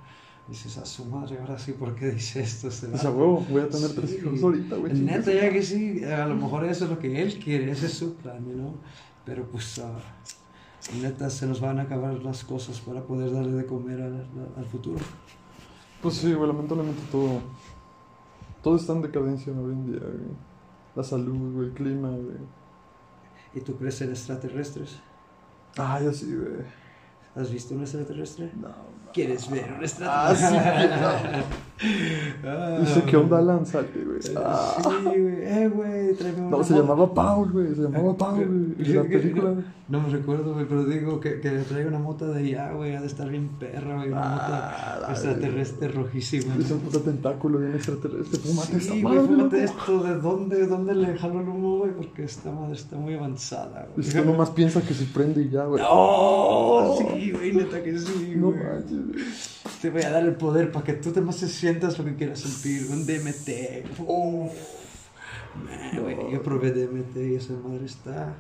[0.48, 2.68] Dices, a su madre, ahora sí, ¿por qué dice esto?
[2.68, 4.94] Este o sea, huevo, voy a tener tres hijos ahorita, güey.
[4.94, 7.94] Neta, ya que sí, a lo mejor eso es lo que él quiere, ese es
[7.94, 8.76] su plan, ¿no?
[9.26, 13.66] Pero pues, uh, neta, se nos van a acabar las cosas para poder darle de
[13.66, 15.00] comer al, al futuro.
[16.02, 17.42] Pues sí, güey, lamentablemente todo,
[18.62, 20.38] todo está en decadencia hoy en día, güey.
[20.96, 22.38] La salud, güey, el clima, güey.
[23.56, 24.98] ¿Y tú crees en extraterrestres?
[25.78, 26.85] Ah, ya sí, güey.
[27.36, 28.52] ¿Has visto un extraterrestre?
[28.56, 28.74] No.
[29.14, 30.08] ¿Quieres ver un extraterrestre?
[30.10, 31.44] Ah, sí, no.
[31.78, 34.20] Dice, ¿qué onda lánzate, güey?
[34.38, 34.76] Ah.
[34.82, 35.36] Sí, güey.
[35.46, 37.76] Eh, güey, tráeme una No, se llamaba Paul, güey.
[37.76, 38.94] Se llamaba Paul, güey.
[38.94, 39.54] La película,
[39.90, 42.96] No me recuerdo, güey, pero digo que, que traiga una mota de allá, güey.
[42.96, 44.10] Ha de estar bien perra, güey.
[44.10, 46.56] Una Ah, mota extraterrestre rojísima.
[46.60, 48.40] Es un puto tentáculo bien extraterrestre.
[48.40, 49.18] Fúmate esta Sí, madre.
[49.20, 49.80] güey, fíjate loco.
[49.80, 50.04] esto.
[50.04, 51.92] ¿De dónde, de dónde le jalo el humo, güey?
[51.92, 54.08] Porque esta madre está muy avanzada, güey.
[54.08, 55.84] Es que nomás piensa que se prende y ya, güey.
[55.88, 56.98] ¡Oh!
[56.98, 58.64] Sí, güey, neta que sí, No güey.
[58.64, 59.26] manches, güey.
[59.82, 62.16] Te voy a dar el poder para que tú te más te sientas lo que
[62.16, 62.88] quieras sentir.
[62.92, 64.00] Un DMT.
[64.08, 64.52] Uf.
[65.64, 68.36] Man, güey, yo probé DMT y esa madre está.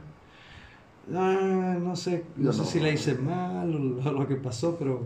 [1.13, 2.65] Ah, no sé, no Ya sé no.
[2.65, 5.03] si la hice mal o, o lo que pasó, pero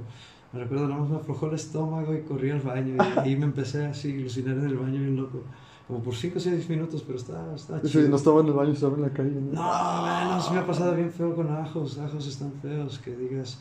[0.54, 2.96] me recuerdo, nada más me aflojó el estómago y corrí al baño.
[2.96, 5.44] Y ahí me empecé así a alucinar en el baño bien loco.
[5.88, 8.10] Como por 5 o 6 minutos, pero está, está Sí, chido.
[8.10, 9.32] no estaba en el baño, estaba en la calle.
[9.32, 9.52] ¿no?
[9.54, 11.98] No, man, se me ha pasado bien feo con ajos.
[12.00, 13.00] Ajos están feos.
[13.00, 13.60] Que digas,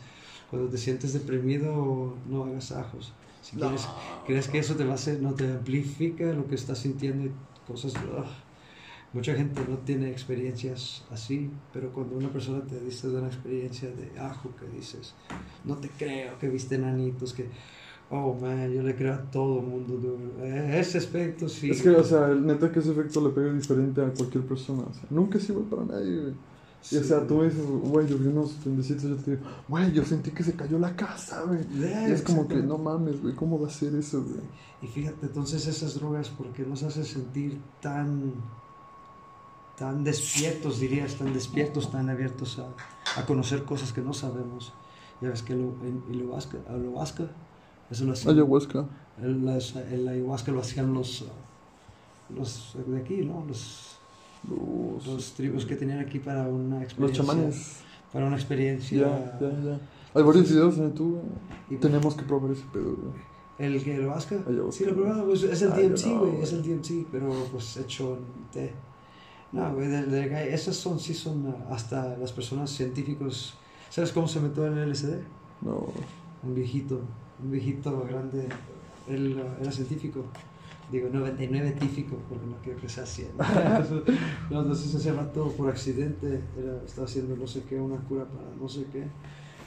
[0.50, 3.12] cuando te sientes deprimido, no hagas ajos.
[3.50, 3.56] Si
[4.26, 7.32] crees que eso te va a hacer, no te amplifica lo que estás sintiendo y
[7.66, 7.94] cosas.
[7.94, 8.26] ugh.
[9.14, 13.90] Mucha gente no tiene experiencias así, pero cuando una persona te dice de una experiencia
[13.90, 15.14] de ajo, que dices,
[15.64, 17.48] no te creo, que viste nanitos, que.
[18.10, 20.30] Oh man, yo le creo a todo mundo, dude.
[20.42, 21.70] Eh, Ese aspecto sí.
[21.70, 24.82] Es que, o sea, el neta que ese efecto le pega diferente a cualquier persona.
[24.82, 26.34] O sea, nunca es igual para nadie, güey.
[26.90, 30.04] Y o sea, tú dices, güey, yo vi unos pendecitos, yo te digo, güey, yo
[30.04, 31.66] sentí que se cayó la casa, güey.
[31.68, 34.40] Yeah, Y es como que, no mames, güey, ¿cómo va a ser eso, güey?
[34.80, 38.32] Y fíjate, entonces esas drogas, porque nos hacen sentir tan,
[39.76, 44.72] tan despiertos, dirías, tan despiertos, tan abiertos a, a conocer cosas que no sabemos.
[45.20, 47.24] Ya ves que lo, en, en lo vasca, a lo vasca,
[47.90, 48.34] eso lo hacían.
[48.34, 48.86] Ayahuasca.
[49.20, 51.24] El, las- el ayahuasca lo hacían los,
[52.34, 53.44] los de aquí, ¿no?
[53.46, 53.87] Los,
[54.48, 57.24] Los, los tribus que tenían aquí para una los experiencia.
[57.24, 57.76] chamanes.
[58.12, 58.98] Para una experiencia.
[59.00, 59.80] Ya, ya, ya.
[60.14, 61.20] Hay varios videos en YouTube,
[61.70, 61.76] Y-.
[61.76, 63.28] Tenemos que probar ese pedo, güey.
[63.58, 64.36] ¿El que lo vasca?
[64.70, 67.76] Sí, lo he probado, pues es el DMC, no, güey, es el DMC, pero pues
[67.76, 68.72] hecho en té.
[69.50, 73.54] No, güey, del, del guy, esas son, sí son ah, hasta las personas científicos.
[73.90, 75.18] ¿Sabes cómo se metió en el LSD?
[75.62, 75.88] No.
[76.44, 77.00] Un viejito,
[77.42, 78.48] un viejito grande,
[79.08, 80.24] él ah, era científico.
[80.90, 83.32] Digo, 99 tífico, porque no quiero que sea 100.
[84.50, 88.48] no, entonces ese rato por accidente era, estaba haciendo no sé qué, una cura para
[88.58, 89.06] no sé qué.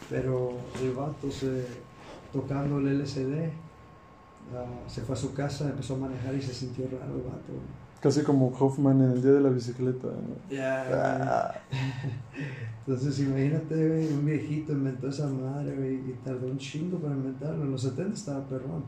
[0.09, 1.65] Pero el vato se,
[2.33, 3.49] tocando el LSD,
[4.53, 7.53] ah, se fue a su casa, empezó a manejar y se sintió raro el vato.
[8.01, 10.35] Casi como Hoffman en el día de la bicicleta, ¿no?
[10.49, 11.63] Ya,
[12.87, 17.63] Entonces imagínate, un viejito inventó esa madre, y tardó un chingo para inventarlo.
[17.63, 18.83] En los 70 estaba perrón,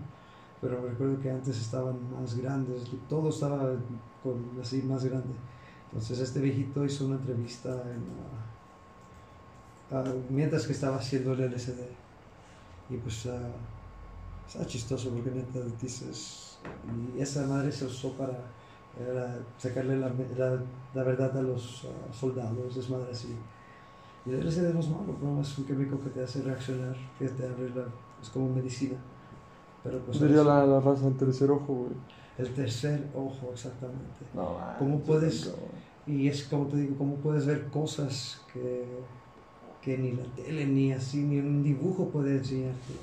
[0.64, 3.76] pero recuerdo que antes estaban más grandes, todo estaba
[4.24, 5.36] con, así más grande.
[5.92, 8.04] Entonces este viejito hizo una entrevista en,
[9.92, 11.82] ah, ah, mientras que estaba haciendo el LSD.
[12.90, 13.52] Y pues ah,
[14.48, 16.58] está chistoso porque neta dices,
[17.16, 18.40] y esa madre se usó para
[19.00, 23.36] era sacarle la, la, la verdad a los soldados, es madre así.
[24.26, 27.28] Y el LSD no es malo, pero es un químico que te hace reaccionar, que
[27.28, 27.86] te arregla,
[28.22, 28.98] es como medicina.
[29.84, 31.92] Pero pues Sería es la, la raza del tercer ojo, güey.
[32.38, 34.26] el tercer ojo, exactamente.
[34.34, 35.54] No, ¿Cómo manches, puedes-.
[36.06, 39.06] Y es como te digo, cómo puedes ver cosas que,
[39.82, 42.94] que ni la tele, ni así, ni un dibujo puede enseñarte.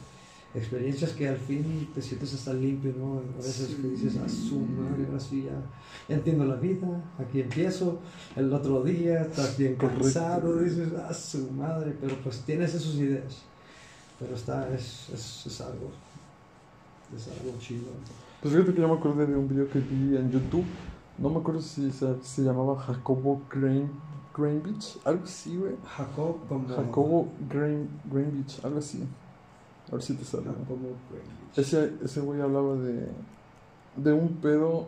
[0.54, 3.22] experiencias que al fin te sientes hasta limpio, ¿no?
[3.38, 5.62] A veces que dices, a su madre, ahora sí ya,
[6.08, 6.88] ya entiendo la vida,
[7.18, 8.00] aquí empiezo,
[8.36, 13.44] el otro día estás bien cansado, dices, a su madre, pero pues tienes esas ideas.
[14.18, 15.90] Pero está, es, es, es algo,
[17.16, 17.86] es algo chido.
[18.40, 20.64] Pues fíjate que yo me acordé de un video que vi en YouTube.
[21.18, 23.90] No me acuerdo si se, se llamaba Jacobo Grain,
[24.36, 25.74] Greenwich, algo así, güey.
[25.84, 26.68] Jacob como...
[26.68, 29.04] Jacobo Grain, Greenwich, algo así.
[29.88, 30.44] A ver si te sale.
[30.44, 31.58] Jacobo Greenwich.
[31.58, 33.08] Ese, ese güey hablaba de,
[33.96, 34.86] de un pedo.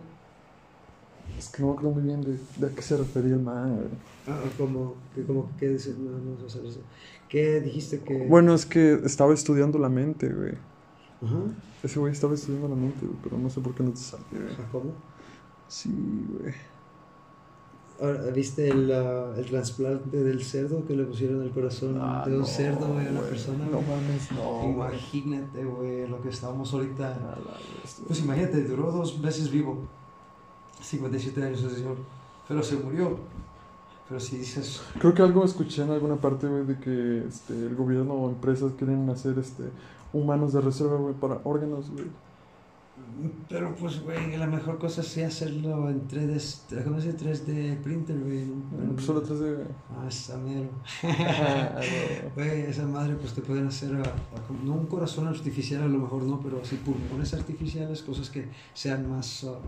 [1.39, 3.77] Es que no me acuerdo muy bien de, de a qué se refería el man,
[3.77, 3.89] güey.
[4.29, 5.99] Ah, como, que, como, ¿qué dices?
[5.99, 6.63] No, no, o sea,
[7.29, 8.27] ¿Qué dijiste que...?
[8.27, 10.53] Bueno, es que estaba estudiando la mente, güey.
[11.25, 11.37] Ajá.
[11.83, 14.23] Ese güey estaba estudiando la mente, güey, pero no sé por qué no te sale,
[14.31, 14.55] güey.
[14.55, 14.93] Jacobo.
[15.69, 16.53] Sí, güey.
[18.01, 22.33] Ahora, ¿viste el, ah, el trasplante del cerdo que le pusieron el corazón Ah, de
[22.33, 23.65] un no, cerdo güey, a una persona?
[23.67, 24.69] No mames, no.
[24.71, 27.11] Imagínate, güey, lo que estamos ahorita.
[27.11, 27.39] La.
[28.07, 29.87] Pues imagínate, duró dos meses vivo.
[30.81, 31.97] 57 años ese señor.
[32.49, 33.19] Pero se murió.
[34.09, 37.77] Pero si dices, Creo que algo escuché en alguna parte, güey, de que este, el
[37.77, 39.65] gobierno o empresas quieren hacer este,
[40.13, 42.07] humanos de reserva, güey, para órganos, güey.
[43.49, 47.45] pero pues, güey, la mejor cosa es hacerlo en 3D, ¿cómo se dice?
[47.45, 48.47] 3D printer, güey.
[48.99, 49.65] solo tres de...
[49.91, 50.69] Ah, está mero.
[51.03, 51.81] Ah,
[52.35, 54.03] Güey, esa madre, pues te pueden hacer, ah,
[54.37, 58.49] ah, no un corazón artificial, a lo mejor no, pero así pulmones artificiales, cosas que
[58.75, 59.59] sean más, ah,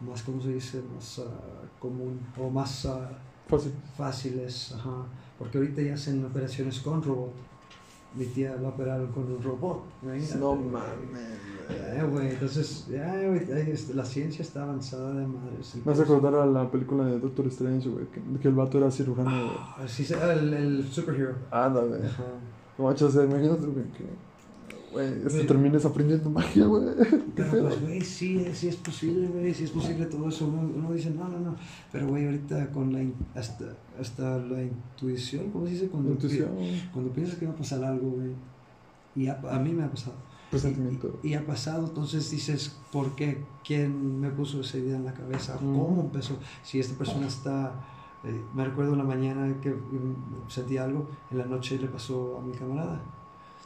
[0.00, 0.82] más ¿cómo se dice?
[0.94, 3.10] Más ah, común o más ah,
[3.48, 3.72] Fácil.
[3.96, 5.06] fáciles, ajá.
[5.38, 7.32] Porque ahorita ya hacen operaciones con robot.
[8.14, 9.84] Mi tía la operaron con un robot.
[10.02, 10.38] imagínate.
[10.38, 10.88] No mames,
[11.70, 15.76] Eh, güey, entonces, ya, güey, eh, este, la ciencia está avanzada de madres.
[15.84, 18.90] Me hace acordar a la película de Doctor Strange, güey, que, que el vato era
[18.90, 19.30] cirujano.
[19.30, 21.34] Ah, sí, el, el superhero.
[21.50, 22.06] Ándale.
[22.06, 22.24] Ajá.
[22.78, 24.27] No manches, imagínate, güey, que...
[24.92, 25.46] Güey, Güey.
[25.46, 26.84] termines aprendiendo magia, güey.
[26.96, 27.68] ¿Qué Pero pedo?
[27.68, 30.46] pues, güey, sí, sí es posible, güey, sí es posible todo eso.
[30.48, 31.56] Uno, uno dice, no, no, no.
[31.92, 35.88] Pero, güey, ahorita con la, in- hasta, hasta la intuición, ¿cómo se dice?
[35.88, 38.30] Cuando, Intuición, pi- cuando piensas que va a pasar algo, güey.
[39.14, 40.14] Y a, a mí me ha pasado.
[40.50, 41.20] presentimiento.
[41.22, 43.44] Y, y ha pasado, entonces dices, ¿por qué?
[43.66, 45.56] ¿Quién me puso esa idea en la cabeza?
[45.58, 46.38] ¿Cómo empezó?
[46.62, 47.74] Si esta persona está...
[48.24, 52.42] eh, me recuerdo una mañana que mm, sentí algo, en la noche le pasó a
[52.42, 53.02] mi camarada.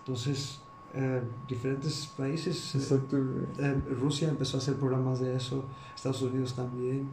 [0.00, 0.60] Entonces,
[0.94, 2.74] eh, diferentes países...
[2.74, 3.46] eh, Exacto, güey.
[3.66, 7.08] eh, Rusia empezó a hacer programas de eso, Estados Unidos también,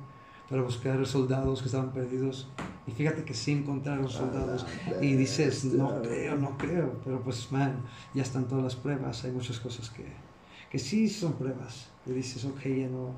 [0.50, 2.48] para buscar soldados que estaban perdidos.
[2.88, 4.66] Y fíjate que sí encontraron soldados.
[5.00, 7.00] Y dices, no creo, no creo.
[7.06, 7.84] Pero pues, man,
[8.16, 9.24] ya están todas las pruebas.
[9.26, 10.06] Hay muchas cosas que,
[10.72, 11.90] que sí son pruebas.
[12.08, 13.14] Y dices, ok, ya no.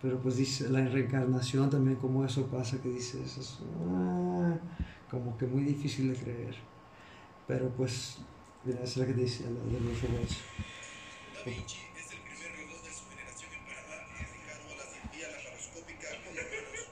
[0.00, 3.58] Pero pues dice la reencarnación también, como eso pasa, que dices, es,
[3.90, 4.54] ah,
[5.10, 6.54] como que muy difícil de creer.
[7.46, 8.18] Pero pues,
[8.66, 10.36] mira, es la que la de los robots.
[11.34, 15.26] Da Vinci es el primer robot de su generación en Panamá dedicado a la cirugía
[15.30, 16.86] laparoscópica con humanos.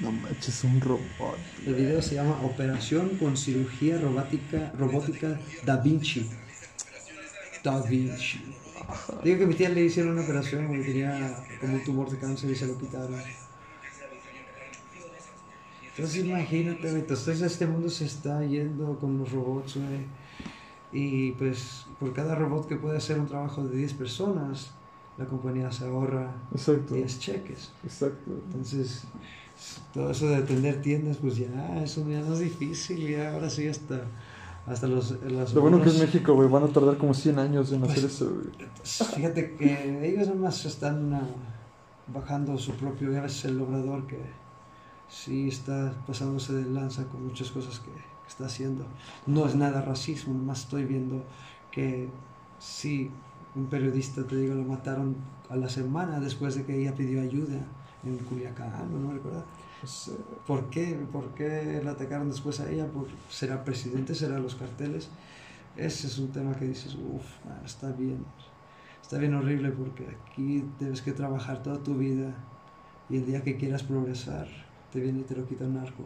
[0.00, 1.38] No manches, un robot.
[1.66, 6.28] El video se llama Operación con cirugía robótica, robótica Da Vinci.
[7.62, 8.40] Da Vinci.
[9.22, 12.18] Digo que a mi tía le hicieron una operación porque tenía como un tumor de
[12.18, 13.22] cáncer y se lo quitaron.
[15.94, 20.21] Entonces imagínate, entonces este mundo se está yendo con los robots, güey.
[20.92, 24.72] Y pues por cada robot que puede hacer un trabajo de 10 personas,
[25.18, 27.70] la compañía se ahorra Exacto, 10 cheques.
[27.84, 28.30] exacto.
[28.46, 29.04] Entonces,
[29.94, 33.68] todo eso de atender tiendas, pues ya, eso ya no es difícil, ya ahora sí
[33.68, 34.02] hasta,
[34.66, 35.12] hasta los...
[35.22, 38.00] los Lo bueno que es México, güey, van a tardar como 100 años en hacer
[38.02, 38.68] Pues- eso, güey.
[39.14, 41.26] Fíjate que ellos nomás están ah,
[42.12, 44.18] bajando su propio, ya ves el obrador que
[45.08, 47.90] sí está pasándose de lanza con muchas cosas que
[48.32, 48.86] está haciendo.
[49.26, 51.24] No es nada racismo, nomás estoy viendo
[51.70, 52.08] que
[52.58, 53.10] sí,
[53.54, 55.16] un periodista, te digo, lo mataron
[55.48, 57.58] a la semana después de que ella pidió ayuda
[58.04, 59.44] en Culiacán, ¿no me recuerda?
[59.80, 60.16] Pues, eh,
[60.46, 60.98] ¿Por qué?
[61.12, 62.86] ¿Por qué la atacaron después a ella?
[62.86, 64.14] ¿Por, ¿Será presidente?
[64.14, 65.08] ¿Será los carteles?
[65.76, 67.24] Ese es un tema que dices, uff,
[67.64, 68.24] está bien.
[69.00, 72.34] Está bien horrible porque aquí debes que trabajar toda tu vida
[73.10, 74.46] y el día que quieras progresar
[74.92, 76.04] te viene y te lo quita un narco.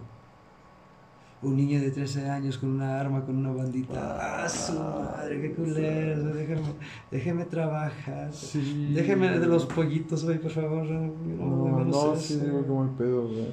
[1.43, 4.45] Un niño de 13 años con una arma, con una bandita.
[4.45, 5.41] ¡Ah, su madre!
[5.43, 6.33] ¡Qué culero!
[6.33, 6.63] Déjeme,
[7.11, 8.33] déjeme trabajar.
[8.33, 8.93] sí.
[8.95, 10.87] Déjeme de los pollitos, güey, por favor.
[10.87, 13.53] No, No, sí, digo, como el pedo, güey.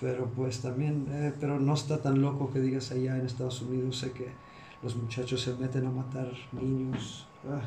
[0.00, 3.98] Pero pues también, eh, pero no está tan loco que digas allá en Estados Unidos,
[3.98, 4.28] sé que
[4.82, 7.60] los muchachos se meten a matar niños, ah,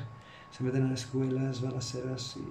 [0.51, 2.43] se meten a las escuelas, balaceras y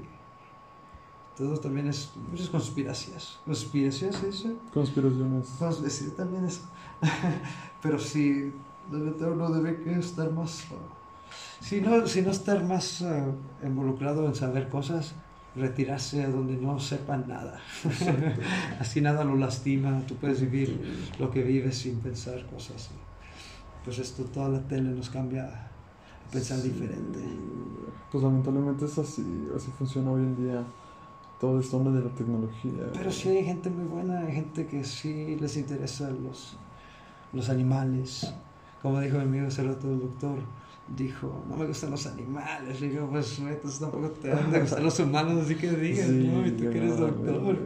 [1.37, 3.38] todo también es muchas conspiraciones.
[3.44, 4.57] ¿Conspiraciones se dice?
[4.73, 5.49] Conspiraciones.
[5.83, 6.62] Decir también eso.
[7.83, 8.53] pero sí,
[8.90, 10.77] uno debe estar más, ah,
[11.61, 13.24] Si no, si no estar más eh,
[13.64, 15.14] involucrado en saber cosas,
[15.57, 17.61] retirarse a donde no sepan nada.
[18.80, 22.91] Así nada lo lastima, tú puedes vivir lo que vives sin pensar cosas.
[23.85, 27.20] Pues esto, toda la tele nos cambia a pensar diferente.
[28.12, 30.64] Pues lamentablemente es así, así funciona hoy en día
[31.41, 32.91] todo esto de la tecnología.
[32.93, 36.57] Pero sí hay gente muy buena, hay gente que sí les interesa los,
[37.32, 38.32] los animales.
[38.82, 40.39] Como dijo mi amigo hace rato el doctor,
[40.97, 42.80] dijo, no me gustan los animales.
[42.80, 46.30] Le digo, pues entonces tampoco te van a gustar los humanos, así que digas, Sí,
[46.32, 46.47] ¿no?
[46.47, 47.59] Y tú que eres doctor.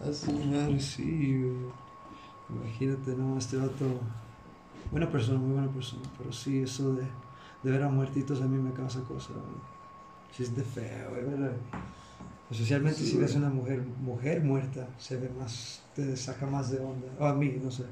[0.00, 1.78] Así, madre, sí, güey.
[2.50, 3.36] Imagínate, ¿no?
[3.36, 3.84] Este vato,
[4.90, 7.02] buena persona, muy buena persona, pero sí, eso de,
[7.62, 9.34] de ver a muertitos a mí me causa cosa.
[10.30, 11.24] Sí, es de feo, güey,
[12.50, 13.44] Especialmente si Sí, ves güey.
[13.44, 17.06] una mujer, mujer muerta, se ve más, te saca más de onda.
[17.18, 17.84] O a mí, no sé.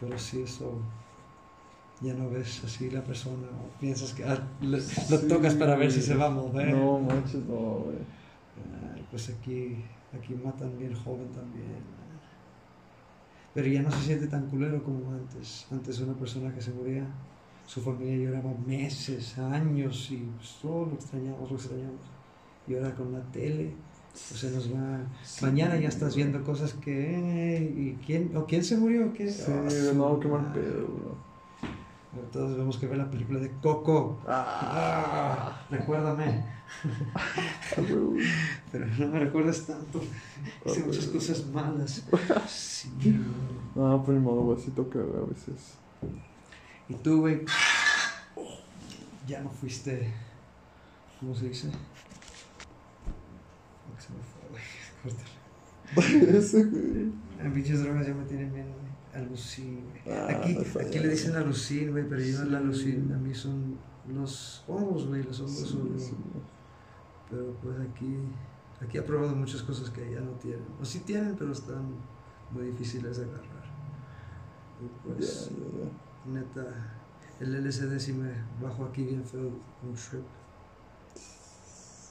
[0.00, 0.80] Pero sí, eso.
[2.00, 5.74] Ya no ves así la persona, o piensas que ah, lo, lo Sí, tocas para
[5.76, 6.72] ver si se va a mover.
[6.74, 7.54] No, manches, no,
[7.84, 7.98] güey.
[9.10, 9.84] Pues aquí,
[10.16, 11.82] aquí matan bien joven también.
[13.54, 15.66] Pero ya no se siente tan culero como antes.
[15.72, 17.04] Antes una persona que se moría,
[17.66, 22.00] su familia lloraba meses, años y pues, todo lo extrañamos, lo extrañamos.
[22.68, 23.72] Y ahora con la tele,
[24.12, 25.00] pues se nos va.
[25.42, 27.72] Mañana ya estás viendo cosas que.
[27.76, 29.12] ¿Y quién, o quién se murió?
[29.12, 29.30] ¿Qué?
[29.30, 31.28] Sí, Ah, su no, qué mal pedo, bro.
[32.32, 34.20] Todos vemos que ver la película de Coco.
[34.26, 36.44] Ah, Ah, recuérdame.
[37.76, 38.24] güey.
[38.72, 40.02] Pero no me recuerdes tanto.
[40.66, 42.02] Hice Ah, muchas cosas malas.
[42.48, 42.90] Sí.
[43.74, 45.74] No, por ni modo, güey, sí toca, a veces.
[46.88, 47.42] Y tú, güey,
[49.28, 50.12] ya no fuiste.
[51.20, 51.70] ¿Cómo se dice?
[55.02, 57.12] ¿Cómo se me fue, güey?
[57.42, 58.66] Las pinches drogas ya me tienen bien
[59.14, 60.16] alucin, güey.
[60.16, 62.64] Ah, Aquí, aquí le dicen alucin, güey, pero yo no la Sí.
[62.64, 63.12] alucin.
[63.12, 63.78] A mí son
[64.12, 65.98] los hongos, güey, los hongos Sí, son.
[65.98, 66.14] sí.
[67.30, 68.16] Pero pues aquí,
[68.80, 70.64] aquí he probado muchas cosas que ya no tienen.
[70.80, 71.94] O sí tienen, pero están
[72.50, 73.64] muy difíciles de agarrar.
[74.80, 75.50] Y pues,
[76.26, 76.64] neta,
[77.40, 78.30] el LSD sí me
[78.62, 79.48] bajó aquí bien feo
[79.82, 80.22] un trip.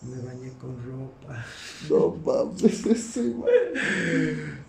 [0.03, 1.43] Me bañé con ropa.
[1.89, 3.35] No mames, ese.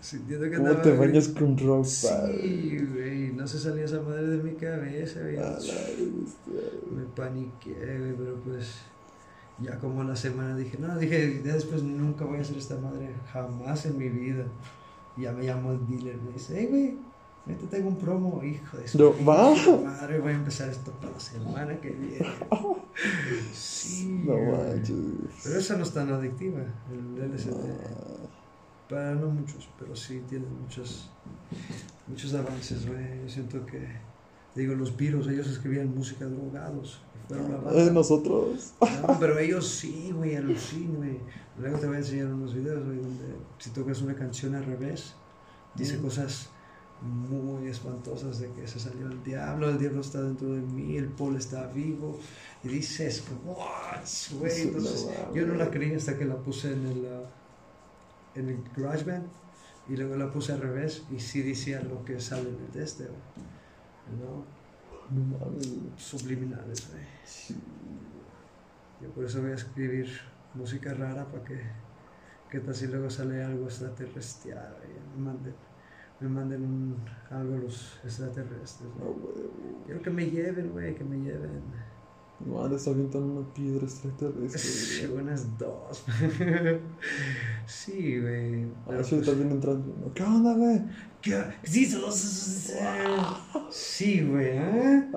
[0.01, 1.85] Sintiendo que ¿Cómo te bañas con ropa?
[1.85, 5.37] Sí, güey, no se salía esa madre de mi cabeza, güey.
[5.37, 5.59] A la
[6.91, 8.79] Me paniqué, güey, pero pues
[9.61, 13.13] ya como la semana dije, no, dije, ya después nunca voy a hacer esta madre,
[13.31, 14.45] jamás en mi vida.
[15.15, 16.97] Y ya me llamó el dealer, me dice, hey, güey,
[17.45, 19.55] ahorita tengo un promo, hijo de su No, ¿va?
[19.83, 22.25] madre, voy a empezar esto para la semana que viene.
[23.53, 24.95] Sí, No manches.
[25.43, 26.59] Pero esa no es tan adictiva,
[26.91, 27.49] el LSD.
[27.51, 28.27] Ah,
[28.89, 31.09] Para no muchos, pero sí tienen muchos,
[32.07, 33.21] muchos avances, güey.
[33.23, 33.87] Yo siento que,
[34.55, 37.01] digo, los virus, ellos escribían música drogados.
[37.29, 38.73] Eh, nosotros.
[38.81, 41.19] No, pero ellos sí, güey, alucin, güey.
[41.59, 45.13] Luego te voy a enseñar unos videos, güey, donde si tocas una canción al revés,
[45.75, 46.01] dice Mm.
[46.01, 46.49] cosas
[47.01, 51.07] muy espantosas de que se salió el diablo, el diablo está dentro de mí, el
[51.07, 52.19] pol está vivo.
[52.63, 54.05] Y dices, what,
[54.37, 54.61] güey.
[54.61, 57.29] Entonces, no, yo no la creí hasta que la puse en el, ah,
[58.35, 59.27] en el GarageBand
[59.87, 62.83] y luego la puse al revés y sí decía lo que sale en el de
[62.83, 63.05] este.
[63.05, 64.59] ¿No?
[65.97, 67.03] Subliminales, güey.
[67.25, 67.55] Sí.
[69.01, 70.09] Yo por eso voy a escribir
[70.53, 71.61] música rara para que,
[72.49, 73.67] que tal si luego sale algo
[75.15, 75.55] me manden,
[76.21, 76.95] me manden un,
[77.29, 78.89] algo los extraterrestres.
[78.99, 79.47] No, güey.
[79.85, 81.61] Quiero que me lleven, güey, que me lleven.
[82.45, 84.59] No, han de estar avientando una piedra extraterrestre.
[84.59, 85.23] Sí, güey.
[85.23, 86.05] unas dos.
[87.65, 88.63] sí, güey.
[88.63, 89.95] A pero ver si estás bien entrando.
[89.99, 90.13] ¿no?
[90.13, 90.81] ¿Qué onda, güey?
[91.21, 91.43] ¿Qué?
[91.63, 91.85] Sí,
[93.69, 95.09] Sí, güey, ¿eh?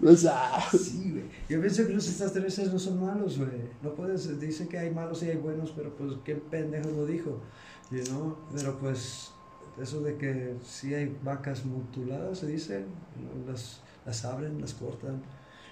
[0.00, 0.68] Pues, ah.
[0.70, 1.24] Sí, güey.
[1.48, 3.50] Yo pienso que los extraterrestres no son malos, güey.
[3.82, 7.40] No puedes, dicen que hay malos y hay buenos, pero pues qué pendejo lo dijo,
[7.90, 8.36] you know?
[8.54, 9.32] Pero pues
[9.80, 12.84] eso de que sí hay vacas mutiladas, se dice,
[13.46, 15.22] las, las abren, las cortan.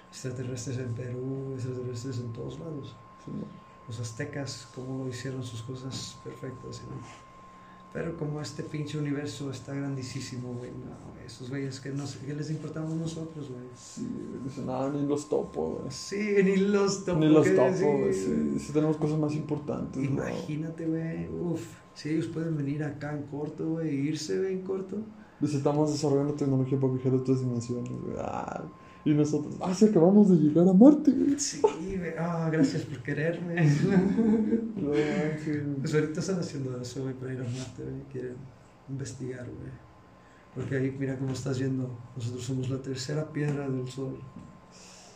[0.09, 2.95] Extraterrestres en Perú, extraterrestres en todos lados.
[3.87, 6.81] Los aztecas, cómo hicieron sus cosas perfectas.
[7.93, 12.33] Pero como este pinche universo está grandísimo, güey, no, esos güeyes que, no sé, ¿qué
[12.33, 13.63] les importamos nosotros, güey?
[13.75, 14.07] Sí,
[14.45, 15.91] dicen, ah, ni los topo, güey.
[15.91, 17.19] Sí, ni los topo.
[17.19, 18.13] Ni los ¿qué topo, güey.
[18.13, 20.01] Sí, sí tenemos cosas más importantes.
[20.01, 24.61] Imagínate, güey, uff, si ellos pueden venir acá en corto, güey, e irse, güey, en
[24.61, 24.97] corto.
[25.41, 28.15] Dice, estamos desarrollando tecnología para viajar a otras dimensiones, güey.
[28.19, 28.63] Ah,
[29.03, 31.39] y nosotros, ah, sí, acabamos de llegar a Marte, güey.
[31.39, 33.55] Sí, güey, ah, gracias por quererme.
[34.75, 35.63] No manches.
[35.79, 38.35] Pues ahorita están haciendo eso, güey, para ir a Marte, güey, quieren
[38.89, 39.71] investigar, güey.
[40.53, 41.97] Porque ahí, mira cómo estás yendo.
[42.15, 44.19] Nosotros somos la tercera piedra del sol.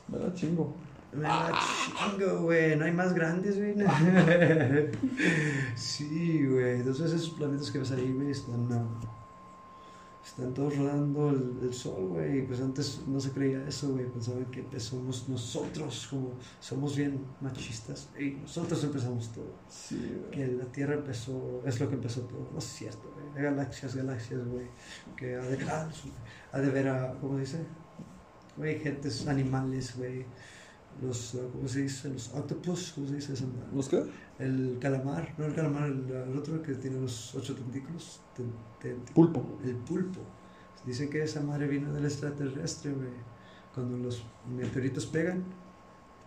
[0.07, 0.73] Me da chingo.
[1.13, 2.75] Me da chingo, güey.
[2.77, 3.75] No hay más grandes, güey.
[5.75, 6.79] sí, güey.
[6.79, 8.88] Entonces esos planetas que ves ahí, güey, están, ah,
[10.26, 12.45] están todos rodando el, el sol, güey.
[12.47, 14.05] Pues antes no se creía eso, güey.
[14.05, 18.09] Pensaban que pues, somos nosotros, como somos bien machistas.
[18.19, 19.53] Y nosotros empezamos todo.
[19.69, 20.23] Sí.
[20.32, 22.49] Que la Tierra empezó, es lo que empezó todo.
[22.51, 23.43] No es cierto, güey.
[23.43, 24.67] Galaxias, galaxias, güey.
[25.15, 25.88] Que ha de, ah,
[26.51, 27.59] ha de ver a, ¿cómo dice?
[28.57, 30.26] Güey, gentes, animales, güey.
[31.01, 32.09] Los, ¿cómo se dice?
[32.09, 33.67] Los octopus, ¿cómo se dice esa madre?
[33.73, 34.03] ¿Los qué?
[34.39, 38.21] El calamar, no el calamar, el, el otro que tiene los ocho tentículos.
[38.35, 39.59] ten- ten- Pulpo.
[39.63, 40.21] El pulpo.
[40.85, 43.09] Dicen que esa madre vino del extraterrestre, güey.
[43.73, 45.43] Cuando los meteoritos pegan,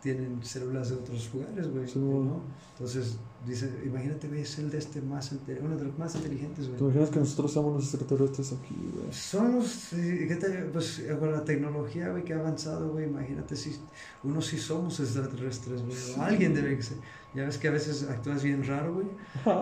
[0.02, 1.88] tienen células de otros lugares, güey.
[1.88, 2.40] Sí, ¿no?
[2.72, 6.70] Entonces, dice, imagínate, güey, es el de este más, uno de los más inteligentes, ¿Te
[6.72, 6.82] güey.
[6.84, 9.12] imaginas que nosotros seamos los extraterrestres aquí, güey?
[9.12, 10.70] Somos, ¿qué tal?
[10.72, 13.76] Pues con la tecnología, güey, que ha avanzado, güey, imagínate si
[14.22, 15.96] uno sí somos extraterrestres, güey.
[16.20, 16.98] Alguien debe ser.
[17.34, 19.06] Ya ves que a veces actúas bien raro, güey.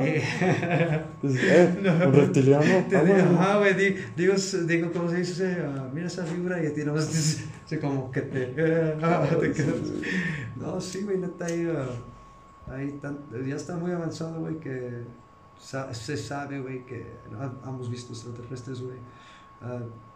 [0.01, 0.23] Eh,
[1.23, 2.87] Dices, eh, un reptiliano.
[2.89, 4.35] Te digo, ajá, güey, di- digo,
[4.67, 5.57] digo, ¿cómo se dice?
[5.63, 6.95] Ah, mira esa figura y a ti no
[7.67, 8.55] a como que te,
[9.03, 9.75] ah, te quedas.
[10.55, 15.03] No, sí, güey, neta, ahí, ah, ahí tan- ya está muy avanzado, güey, que
[15.59, 18.99] sa- se sabe, güey, que no, hemos visto extraterrestres, güey.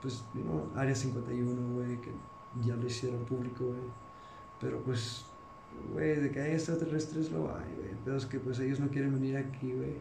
[0.00, 2.10] Pues, you know, Área 51, güey, que
[2.64, 3.80] ya lo hicieron público, güey.
[4.60, 5.24] Pero, pues,
[5.92, 7.90] güey, de que hay extraterrestres lo hay, güey.
[8.04, 9.94] Pero es que, pues, ellos no quieren venir aquí, güey.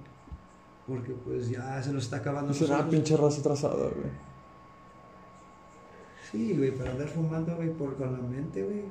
[0.87, 2.53] Porque, pues, ya se nos está acabando.
[2.53, 2.95] Será nosotros.
[2.95, 4.29] pinche raza atrasada, güey.
[6.31, 8.83] Sí, güey, para andar fumando, güey, por con la mente, güey.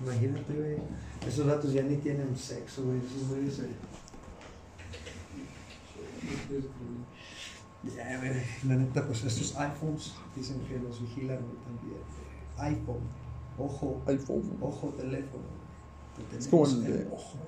[0.00, 0.76] Imagínate, güey.
[1.26, 2.98] Esos datos ya ni tienen sexo, güey.
[2.98, 3.70] Esos güeyes, güey.
[7.96, 8.30] Ya, güey.
[8.68, 12.00] La neta, pues estos iPhones dicen que los vigilan, güey, también.
[12.78, 13.02] iPhone.
[13.58, 14.00] Ojo.
[14.06, 14.56] iPhone.
[14.60, 15.59] Ojo, teléfono.
[16.38, 17.38] Es como el de- ojo.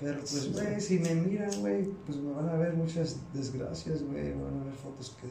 [0.00, 4.02] Pero pues, Sí, güey, si me miran, güey, pues me van a ver muchas desgracias,
[4.02, 4.34] güey.
[4.34, 5.28] Me van a ver fotos que,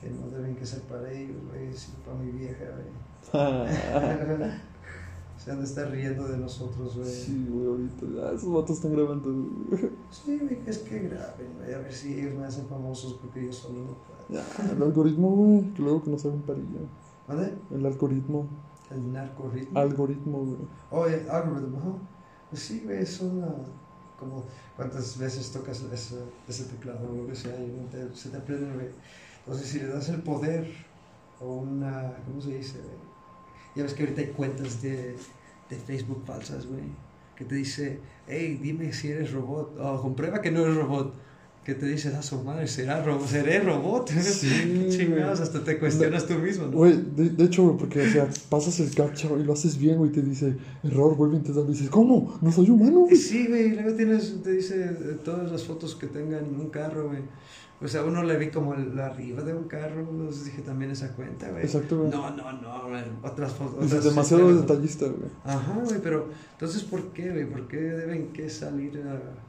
[0.00, 2.86] que no deben que ser para ellos, güey, sino para mi vieja, güey.
[5.36, 7.06] Se han de estar riendo de nosotros, güey.
[7.08, 8.06] sí, güey, ahorita.
[8.26, 9.30] Ah, esos vatos están grabando,
[9.68, 9.90] güey.
[10.10, 11.74] Sí, güey, es que graben, güey.
[11.74, 14.26] A ver si ellos me hacen famosos porque yo solo no puedo.
[14.30, 15.72] Ya, el algoritmo, güey.
[15.74, 16.80] Que luego que nos hagan parilla.
[17.28, 17.52] ¿Vale?
[17.70, 18.46] El algoritmo.
[18.90, 19.78] El narcorritmo.
[19.78, 20.58] Algoritmo, güey.
[20.90, 21.92] Oh, el algoritmo, ajá.
[22.50, 23.48] Pues sí, güey, es una.
[24.18, 24.44] Como
[24.76, 26.16] cuántas veces tocas ese,
[26.48, 28.88] ese teclado o lo que sea y no te- se te aprende, güey.
[29.40, 30.72] Entonces, si le das el poder
[31.40, 32.14] o una.
[32.24, 32.96] ¿Cómo se dice, güey?
[33.74, 35.16] Ya ves que ahorita hay cuentas de,
[35.68, 36.84] de Facebook falsas, güey.
[37.36, 39.78] Que te dice, hey, dime si eres robot.
[39.78, 41.12] O comprueba que no eres robot.
[41.66, 44.08] Que te dices, a su madre, ¿será ro ¿seré robot?
[44.22, 46.76] Sí, Chingados, hasta te cuestionas tú mismo, ¿no?
[46.76, 49.98] Güey, de, de hecho, güey, porque, o sea, pasas el captcha y lo haces bien,
[49.98, 52.38] güey, y te dice, error, vuelve a intentar, y dices, ¿cómo?
[52.40, 53.16] No soy humano, güey.
[53.16, 57.08] Sí, güey, y luego tienes, te dice eh, todas las fotos que tengan un carro,
[57.08, 57.22] güey.
[57.82, 61.16] O sea, uno le vi como el, arriba de un carro, entonces dije también esa
[61.16, 61.64] cuenta, güey.
[61.64, 62.10] Exacto, güey.
[62.12, 63.86] No, no, no, güey, otras fotos.
[63.86, 65.30] Otras demasiado detallista, güey.
[65.42, 67.50] Ajá, güey, pero entonces, ¿por qué, güey?
[67.50, 69.45] ¿Por qué deben que salir a...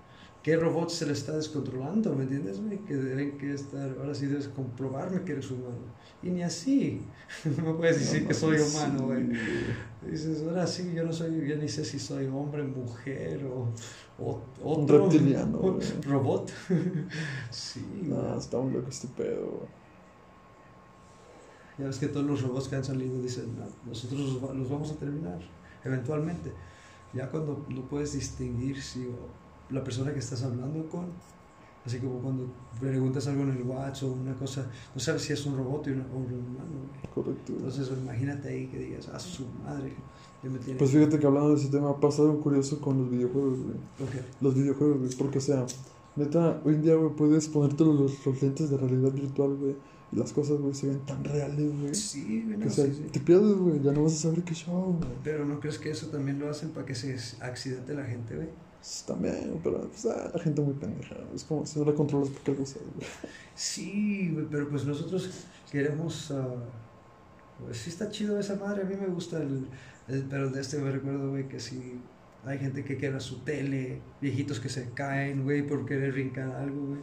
[0.48, 2.62] ¿Qué robot se le está descontrolando, me entiendes?
[2.88, 5.76] Que deben que estar, ahora sí debes comprobarme que eres humano.
[6.24, 7.02] Y ni así,
[7.66, 9.28] no puedes decir que soy humano, güey.
[10.10, 13.68] Dices, ahora sí, yo no soy, yo ni sé si soy hombre, mujer o,
[14.24, 15.02] o Un otro.
[15.10, 15.82] reptiliano, güey.
[16.06, 16.50] Robot.
[17.52, 18.38] sí, No, güey.
[18.40, 19.70] está muy loco este pedo, güey.
[21.78, 24.70] Ya ves que todos los robots que han salido dicen, "No, nosotros los, va- los
[24.70, 25.40] vamos a terminar,
[25.84, 26.54] eventualmente.
[27.14, 29.08] Ya cuando no puedes distinguir si
[29.70, 31.06] la persona que estás hablando con,
[31.86, 32.48] así como cuando
[32.80, 35.92] preguntas algo en el WhatsApp o una cosa, no sabes si es un robot o
[35.92, 36.90] un humano.
[37.14, 37.54] Correcto.
[37.54, 39.94] Entonces imagínate ahí que digas, a su madre,
[40.44, 40.78] ya me tiene...
[40.78, 43.76] Pues fíjate que hablando de ese tema, pasa algo curioso con los videojuegos, güey.
[43.76, 44.26] Ok.
[44.42, 45.16] Los videojuegos, güey.
[45.16, 45.66] Porque, o sea,
[46.16, 49.76] neta, hoy en día, güey, puedes ponerte los, los lentes de realidad virtual, güey.
[50.12, 51.94] Y las cosas, güey, se ven tan reales, güey.
[51.94, 53.04] Sí, güey, Que, o sea, sí, sí.
[53.12, 53.82] te pierdes, güey.
[53.82, 55.10] Ya no vas a saber qué show, güey.
[55.24, 58.48] Pero ¿no crees que eso también lo hacen para que se accidente la gente, güey?
[58.88, 61.16] Pues, También, pero pues, ah, la gente muy pendeja.
[61.36, 63.08] Es como si no la controlas porque algo sabes, güey.
[63.54, 65.30] Sí, güey, pero pues nosotros
[65.70, 66.32] queremos...
[66.32, 66.56] ah,
[67.66, 69.68] pues sí está chido esa madre, a mí me gusta el...
[70.08, 72.00] el- pero de este me recuerdo, güey, que sí...
[72.46, 76.82] Hay gente que quebra su tele, viejitos que se caen, güey, por querer brincar algo,
[76.88, 77.02] güey.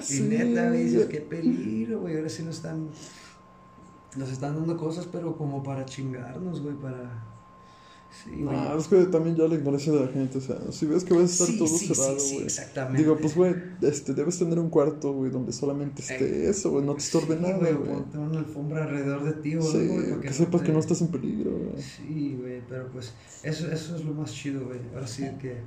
[0.10, 2.16] Y neta, güey, dices, qué peligro, güey.
[2.16, 2.88] Ahora sí nos están.
[4.16, 7.22] Nos están dando cosas, pero como para chingarnos, güey, para.
[8.10, 8.56] Sí, güey.
[8.56, 11.12] Ah, es que también ya la ignorancia de la gente, o sea, si ves que
[11.14, 12.44] vas a estar Sí, todo sí, sí, cerrado, sí, güey.
[12.46, 13.02] exactamente.
[13.02, 16.84] Digo, pues, güey, este, debes tener un cuarto, güey, donde solamente esté Eh, eso, güey,
[16.84, 20.32] no te estorbe Sí, nada, güey, ponte una alfombra alrededor de ti, Sí, güey, que
[20.32, 21.82] sepas te- que no estás en peligro, güey.
[21.82, 24.80] Sí, güey, pero pues eso, eso es lo más chido, güey.
[24.94, 25.58] Ahora sí que,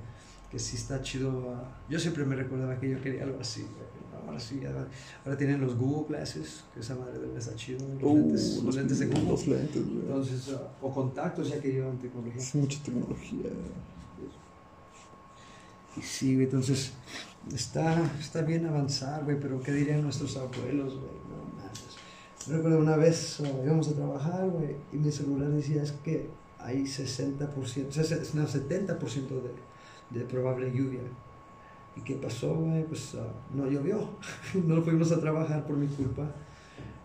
[0.49, 1.53] que sí está chido.
[1.55, 4.00] ah, Yo siempre me recordaba que yo quería algo así, güey.
[4.25, 4.87] Ahora sí, ahora,
[5.25, 8.75] ahora tienen los Google Glasses, que esa madre debe estar chido, los, Uh, lentes, los
[8.75, 9.29] lentes de Google.
[9.29, 9.99] Los lentes, güey.
[9.99, 12.41] Entonces, ah, o contactos ya que llevan tecnología.
[12.41, 13.49] Es mucha tecnología.
[15.97, 16.93] Y sí, güey, entonces
[17.53, 21.11] está, está bien avanzar, güey, pero ¿qué dirían nuestros abuelos, güey?
[21.29, 22.47] No mames.
[22.47, 26.29] Me recuerdo una vez ah, íbamos a trabajar, güey, y mi celular decía es que
[26.59, 27.39] hay 60%,
[27.91, 29.27] ses- no, 70%
[30.11, 31.01] de, de probable lluvia.
[31.95, 32.85] ¿Y qué pasó, güey?
[32.85, 34.09] Pues ah, no llovió.
[34.65, 36.31] no fuimos a trabajar por mi culpa.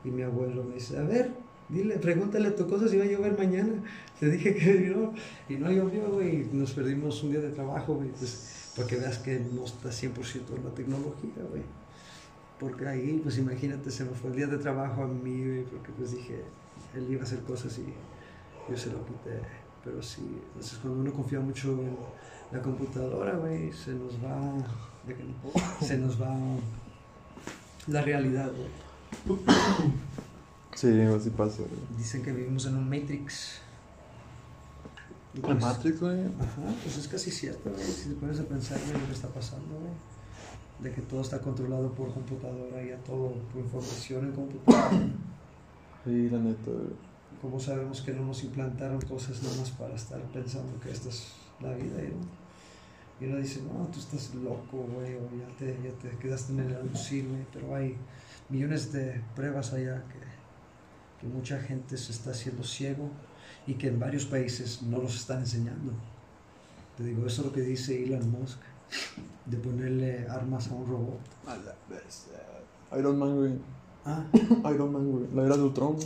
[0.05, 1.33] Y mi abuelo me dice, a ver,
[1.69, 3.83] dile, pregúntale a tu cosa si va a llover mañana.
[4.21, 5.13] Te dije que no.
[5.49, 6.49] Y no llovió, güey.
[6.53, 8.11] Nos perdimos un día de trabajo, güey.
[8.11, 11.63] Pues, para que veas que no está 100% en la tecnología, güey.
[12.59, 15.93] Porque ahí, pues imagínate, se me fue el día de trabajo a mí, güey, porque
[15.93, 16.43] pues dije,
[16.95, 17.85] él iba a hacer cosas y
[18.71, 19.41] yo se lo quité.
[19.85, 21.97] Pero sí, entonces cuando uno confía mucho en
[22.53, 24.53] la computadora, güey, se nos va,
[25.81, 26.37] se nos va
[27.89, 29.39] la realidad, güey.
[30.75, 31.97] Sí, así pasa, güey.
[31.97, 33.61] Dicen que vivimos en un Matrix.
[35.35, 36.25] La pues, Matrix, güey.
[36.25, 37.83] Ajá, pues es casi cierto, güey.
[37.83, 39.93] Si te pones a pensar en lo que está pasando, güey.
[40.81, 44.91] De que todo está controlado por computadora, ya todo por información en computadora.
[46.05, 47.07] Sí, la neta, güey.
[47.41, 51.33] ¿Cómo sabemos que no nos implantaron cosas nada más para estar pensando que esta es
[51.61, 51.97] la vida?
[53.19, 56.61] Y uno, dice, no, tú estás loco, güey, o ya te, ya te quedaste en
[56.61, 57.47] el alucin, güey.
[57.53, 57.97] Pero hay
[58.49, 63.11] millones de pruebas allá que, que mucha gente se está haciendo ciego
[63.67, 65.93] y que en varios países no los están enseñando.
[66.97, 68.59] Te digo, eso es lo que dice Elon Musk,
[69.45, 71.21] de ponerle armas a un robot.
[72.99, 73.53] Iron Man, güey.
[74.05, 74.25] Ah,
[74.73, 75.27] Iron Man, güey.
[75.35, 75.97] La era de Ultron,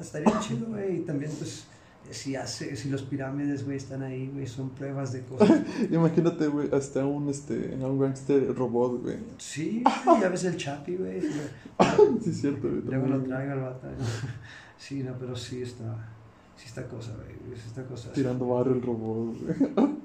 [0.00, 0.98] Estaría chido, güey.
[0.98, 1.66] Y también, pues,
[2.10, 5.62] si, hace, si los pirámides, güey, están ahí, güey, son pruebas de cosas.
[5.90, 9.16] Imagínate, güey, hasta un, este, un gangster robot, güey.
[9.38, 11.20] Sí, güey, ya ves el chapi, güey.
[11.20, 11.30] Sí,
[12.30, 12.82] es cierto, güey.
[12.82, 13.86] Luego lo traigo al vato.
[13.86, 14.04] ¿no?
[14.78, 16.12] Sí, no, pero sí está.
[16.56, 17.56] Sí está cosa, güey.
[17.56, 18.12] Sí está cosa.
[18.12, 19.96] Tirando barro el robot, güey.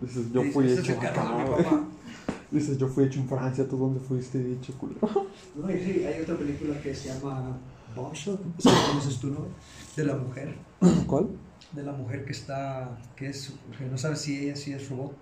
[0.00, 1.86] Dices, yo fui hecho acá.
[2.50, 5.28] Dices, yo fui hecho en Francia, ¿tú dónde fuiste hecho, culero?
[5.56, 7.56] No, y sí, hay otra película que se llama
[7.94, 8.38] Bombshell.
[8.58, 9.46] ¿Sí la conoces tú, no?
[9.96, 10.54] De la mujer.
[11.06, 11.28] ¿Cuál?
[11.72, 15.12] de la mujer que está, que es, que no sabe si ella sí es robot,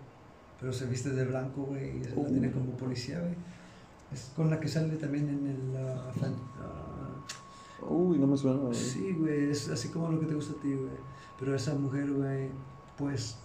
[0.61, 3.33] pero se viste de blanco, güey, y la tiene como policía, güey.
[4.13, 5.77] Es con la que sale también en el...
[5.83, 6.37] ah, fan-
[7.89, 8.75] Uy, no me suena, güey.
[8.75, 10.91] sí, güey, es así como lo que te gusta a ti, güey.
[11.39, 12.49] Pero esa mujer, güey,
[12.99, 13.39] pues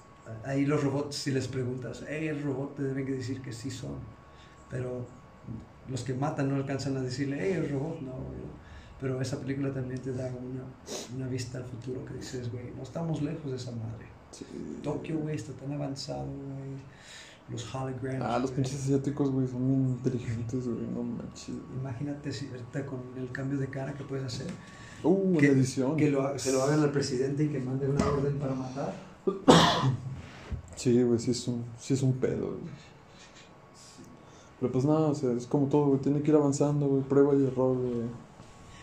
[0.43, 3.71] ahí los robots, si les preguntas, hey, el robot, te deben que decir que sí
[3.71, 3.95] son.
[4.69, 5.05] Pero
[5.88, 8.38] los que matan no alcanzan a decirle, hey, el robot, no, güey.
[9.00, 10.64] Pero esa película también te da una,
[11.16, 14.06] una vista al futuro que dices, güey, no estamos lejos de esa madre.
[14.32, 14.45] Sí.
[14.84, 16.78] Tokio, güey, está tan avanzado, güey.
[17.50, 18.22] Los holograms.
[18.26, 21.56] Ah, los pinches asiáticos, güey, son bien inteligentes, güey, no manches.
[21.80, 24.48] Imagínate si ahorita con el cambio de cara que puedes hacer,
[25.04, 25.95] Uh, en Que- edición.
[25.95, 28.93] que lo, se lo hagan al presidente y que mande una orden para matar.
[30.76, 32.60] Sí, güey, sí es un, sí es un pedo, güey.
[34.60, 37.36] Pero pues nada, o sea, es como todo, güey, tiene que ir avanzando, güey, prueba
[37.36, 38.08] y error, güey.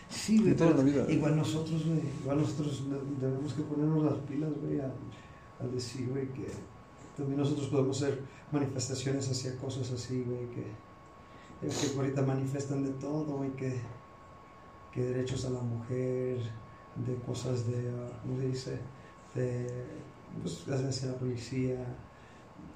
[0.09, 1.11] Sí, güey, toda la vida.
[1.11, 2.83] igual nosotros, güey, igual nosotros
[3.19, 4.91] debemos que ponernos las pilas, güey, a,
[5.59, 6.47] a decir, güey, que
[7.17, 12.91] también nosotros podemos hacer manifestaciones hacia cosas así, güey, que, es que ahorita manifiestan de
[12.91, 13.81] todo, güey, que,
[14.91, 16.37] que derechos a la mujer,
[16.95, 18.79] de cosas de, ah, ¿cómo se dice?
[19.33, 19.67] De,
[20.41, 21.85] pues, hacia la policía,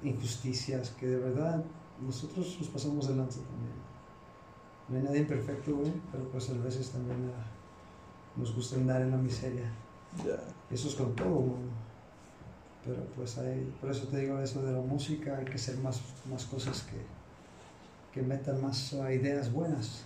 [0.02, 1.64] injusticias, que de verdad
[2.00, 3.89] nosotros nos pasamos de lanza también.
[4.90, 7.46] No hay nadie perfecto, güey, pero pues a veces también ah,
[8.36, 9.70] nos gusta andar en la miseria.
[10.18, 10.42] Ya.
[10.70, 11.62] Eso es con todo, güey.
[12.84, 16.00] Pero pues hay, por eso te digo eso de la música, hay que hacer más,
[16.28, 16.98] más cosas que,
[18.12, 20.04] que metan más ah, ideas buenas.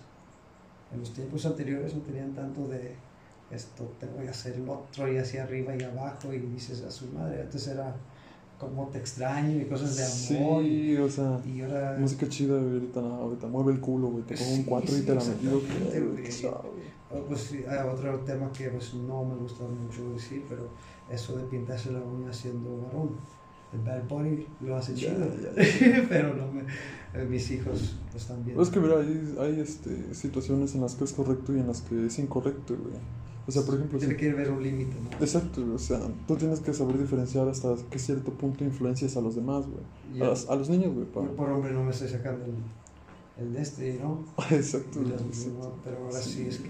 [0.93, 2.95] En los tiempos anteriores no tenían tanto de
[3.49, 7.07] esto, tengo que hacer el otro y hacia arriba y abajo y dices a su
[7.07, 7.95] madre, antes era
[8.59, 10.03] como te extraño y cosas de
[10.37, 10.63] amor.
[10.63, 11.97] Sí, o sea, Y ahora...
[11.99, 14.95] música chida, güey, ahorita no, ahorita mueve el culo, güey, te pongo un Sí, 4
[14.95, 16.69] y sí, te la suave.
[17.11, 20.69] Oh, Pues hay otro tema que pues, no me gusta mucho decir, pero
[21.09, 23.11] eso de pintarse la uña siendo varón.
[23.73, 25.27] El Bad Bunny lo hace chido,
[26.09, 28.63] pero no me, eh, mis hijos lo están viendo.
[28.63, 31.81] Es que, mira, hay, hay este, situaciones en las que es correcto y en las
[31.81, 32.95] que es incorrecto, güey.
[33.47, 34.19] O sea, por ejemplo, Tiene sí.
[34.19, 35.09] que ver un límite, ¿no?
[35.23, 39.35] Exacto, o sea, tú tienes que saber diferenciar hasta qué cierto punto influencias a los
[39.35, 40.21] demás, güey.
[40.23, 41.05] A, a los niños, güey.
[41.05, 42.55] Para- por hombre no me estoy sacando el,
[43.45, 44.23] el de este, ¿no?
[44.49, 45.59] Exacto, las- exacto.
[45.59, 45.73] ¿no?
[45.83, 46.31] Pero ahora sí.
[46.31, 46.47] Sí.
[46.47, 46.69] es que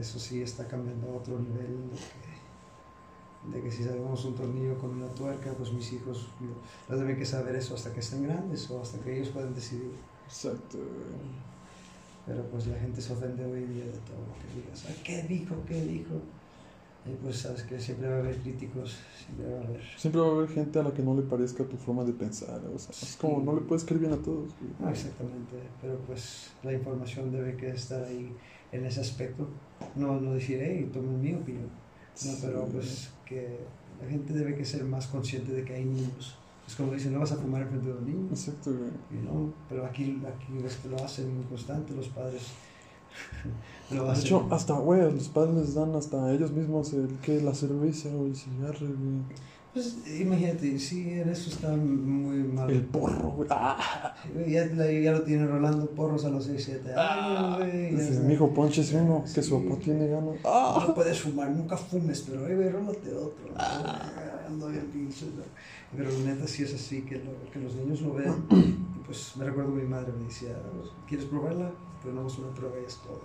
[0.00, 4.78] eso sí está cambiando a otro nivel de que, de que si sabemos un tornillo
[4.78, 6.48] con una tuerca, pues mis hijos no,
[6.88, 9.92] no deben que saber eso hasta que estén grandes o hasta que ellos puedan decidir.
[10.26, 11.51] Exacto, güey.
[12.26, 14.84] Pero pues la gente se ofende hoy día de todo lo que digas.
[14.88, 15.56] "Ah, ¿Qué dijo?
[15.66, 16.14] ¿Qué dijo?
[17.04, 18.96] Y pues sabes que siempre va a haber críticos,
[19.26, 19.80] siempre va a haber...
[19.96, 22.60] Siempre va a haber gente a la que no le parezca tu forma de pensar,
[22.72, 23.44] o sea, es como Sí.
[23.46, 24.70] no le puedes creer bien a todos, güey.
[24.78, 28.32] No, exactamente, pero pues la información debe que estar ahí
[28.70, 29.48] en ese aspecto.
[29.96, 31.70] No, no decir, hey, tomen mi opinión.
[32.24, 32.72] No, pero Sí.
[32.72, 33.58] pues que
[34.00, 36.36] la gente debe que ser más consciente de que hay niños.
[36.66, 38.30] Es como dicen, no vas a fumar enfrente de los niños.
[38.30, 38.90] Exacto, güey.
[39.20, 42.42] Y no, pero aquí, aquí lo hacen muy constante, los padres
[43.90, 44.24] lo De hacen.
[44.24, 48.08] hecho, hasta, güey, los padres les dan hasta a ellos mismos el que la cerveza
[48.10, 49.52] o el cigarro, güey.
[49.74, 52.70] Pues imagínate, sí, en eso está muy mal.
[52.70, 53.48] El porro, güey.
[53.50, 54.14] Ah,
[54.46, 57.90] Ya, ya lo tiene rolando porros a los 6, 7 años, güey.
[57.96, 58.22] dice, está.
[58.24, 59.64] mi hijo, ponches uno, que su Sí.
[59.66, 60.34] papá tiene ganas.
[60.34, 63.48] No Ah, puedes fumar, nunca fumes, pero eh, güey, rólate otro.
[65.36, 65.42] ¿No?
[65.96, 68.44] Pero neta sí es así, que, lo- que los niños lo vean.
[68.50, 70.56] Y pues me recuerdo mi madre me decía,
[71.08, 71.70] ¿quieres probarla?
[72.02, 73.20] Pues no, una prueba y es todo.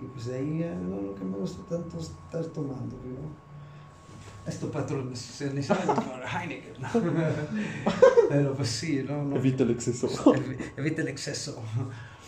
[0.00, 3.48] Y pues de ahí ya no, lo que me gusta tanto es estar tomando, ¿no?
[4.46, 4.70] Esto
[5.16, 6.88] se saben por Heineken, ¿no?
[8.30, 9.36] Pero pues sí, no, no.
[9.36, 10.08] evita el exceso.
[10.34, 11.60] Evi- Evita el exceso.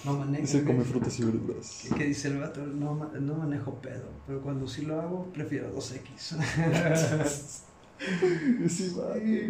[0.04, 0.42] No manejo.
[0.42, 1.84] Dice come frutas y verduras.
[1.88, 2.60] ¿Qué, qué dice el vato?
[2.66, 6.36] No, no manejo pedo, pero cuando sí lo hago, prefiero 2X.
[8.68, 8.68] Sí.
[8.68, 8.90] Sí,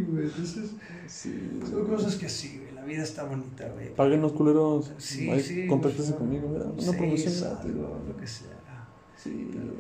[0.09, 0.71] güey, entonces
[1.07, 1.61] Sí.
[1.71, 3.95] son cosas que sí, güey, la vida está bonita, güey.
[3.95, 4.93] Páguenos, culeros.
[4.99, 5.67] Sí, Ahí, sí.
[5.67, 6.65] Contáctense conmigo, mira.
[6.67, 7.71] Una sí, promoción gratis.
[7.75, 8.89] lo que sea.
[9.17, 9.49] Sí.
[9.53, 9.73] Pero,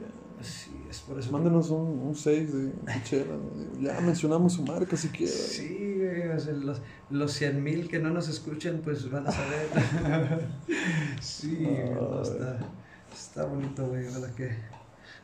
[0.42, 1.28] sí, es por eso.
[1.28, 2.72] que- Mándenos un, un 6 de
[3.04, 3.34] chela.
[3.80, 5.34] Ya mencionamos su marca si quieren.
[5.34, 9.32] Sí, güey, o sea, los, los 100 mil que no nos escuchen, pues van a
[9.32, 10.46] saber.
[11.20, 12.58] sí, güey, no, está,
[13.12, 14.50] está bonito, güey, ojalá que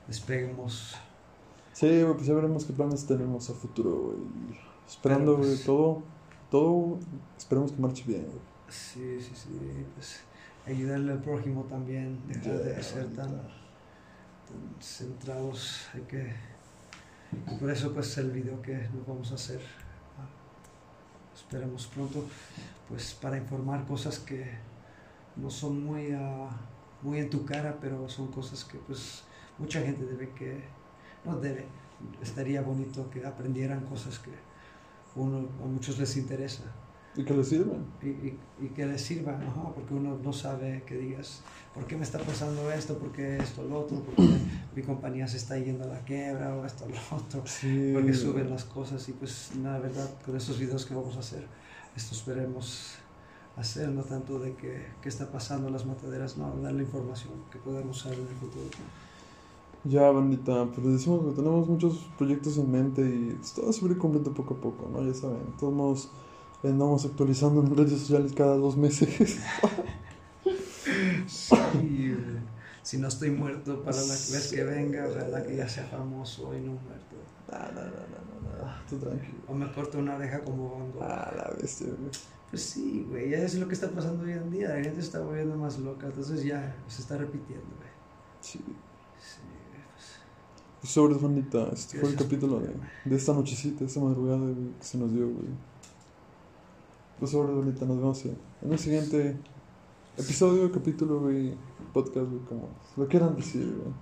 [0.08, 0.96] despeguemos.
[1.76, 4.18] Sí, güey, pues ya veremos qué planes tenemos a futuro, güey.
[4.88, 6.02] Esperando, güey, pues- todo,
[6.50, 6.98] todo,
[7.36, 8.40] esperemos que marche bien, güey.
[8.66, 9.50] Sí, sí, sí,
[9.94, 10.20] pues
[10.64, 13.42] ayudarle al prójimo también, dejar de ser tan,
[14.80, 16.32] centrados, hay que...
[17.60, 19.60] Por eso pues el video que nos vamos a hacer,
[20.18, 22.24] ah, esperemos pronto,
[22.88, 24.50] pues para informar cosas que
[25.36, 26.48] no son muy, ah,
[27.02, 29.24] muy en tu cara, pero son cosas que pues
[29.58, 30.64] mucha gente debe que,
[31.26, 31.66] no debe,
[32.22, 34.30] estaría bonito que aprendieran cosas que
[35.16, 36.62] uno, a muchos les interesa
[37.16, 37.84] Y que les sirven.
[38.02, 41.40] y, y- y que les sirva, ajá, porque uno no sabe que digas,
[41.74, 42.98] ¿por qué me está pasando esto?
[42.98, 44.00] ¿Por qué esto, lo otro?
[44.00, 44.38] ¿Por qué
[44.74, 47.42] mi compañía se está yendo a la quiebra o esto, lo otro?
[47.46, 47.90] Sí.
[47.94, 51.46] Porque suben las cosas y pues la verdad, con estos videos que vamos a hacer,
[51.96, 52.96] esto esperemos
[53.56, 57.58] hacer, no tanto de que, qué está pasando en las mataderas, no, darle información que
[57.58, 58.66] podamos usar en el futuro.
[59.88, 63.82] Ya, bandita, pues les decimos que tenemos muchos proyectos en mente y pues, todo se
[63.82, 65.04] va a ir cumpliendo poco a poco, ¿no?
[65.04, 66.10] Ya saben, todos modos
[66.64, 69.38] andamos actualizando en redes sociales cada dos meses.
[71.26, 72.16] Sí,
[72.82, 76.60] si no estoy muerto para la vez que venga, ojalá que ya sea famoso y
[76.60, 77.16] no muerto.
[77.50, 79.38] No, no, no, no, tú tranquilo.
[79.48, 81.02] O me corto una oreja como Gogh.
[81.02, 82.10] Ah, la bestia, güey.
[82.50, 84.68] Pues sí, güey, ya es lo que está pasando hoy en día.
[84.68, 87.90] La gente está volviendo más loca, entonces ya se está repitiendo, güey.
[88.40, 88.60] Sí.
[90.86, 90.94] Pues.
[90.94, 92.70] Pues sobres, bandita, este fue el capítulo de,
[93.04, 95.48] de esta nochecita, esta madrugada güey, que se nos dio, güey.
[97.18, 99.36] Pues sobres, bandita, nos vemos en en un siguiente
[100.16, 101.54] episodio, capítulo, güey,
[101.92, 103.92] podcast, güey, como lo quieran decir, güey.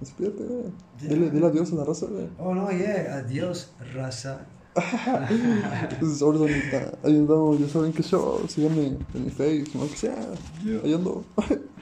[0.00, 0.72] Despídete, güey.
[1.00, 2.28] Dile, dile adiós a la raza, güey.
[2.38, 4.44] Oh, no, yeah, adiós, raza.
[5.88, 9.96] Entonces, sobres, bandita, ahí andamos, ya saben qué show, síganme en mi face, lo que
[9.96, 10.16] sea.
[10.82, 11.24] Ahí ando.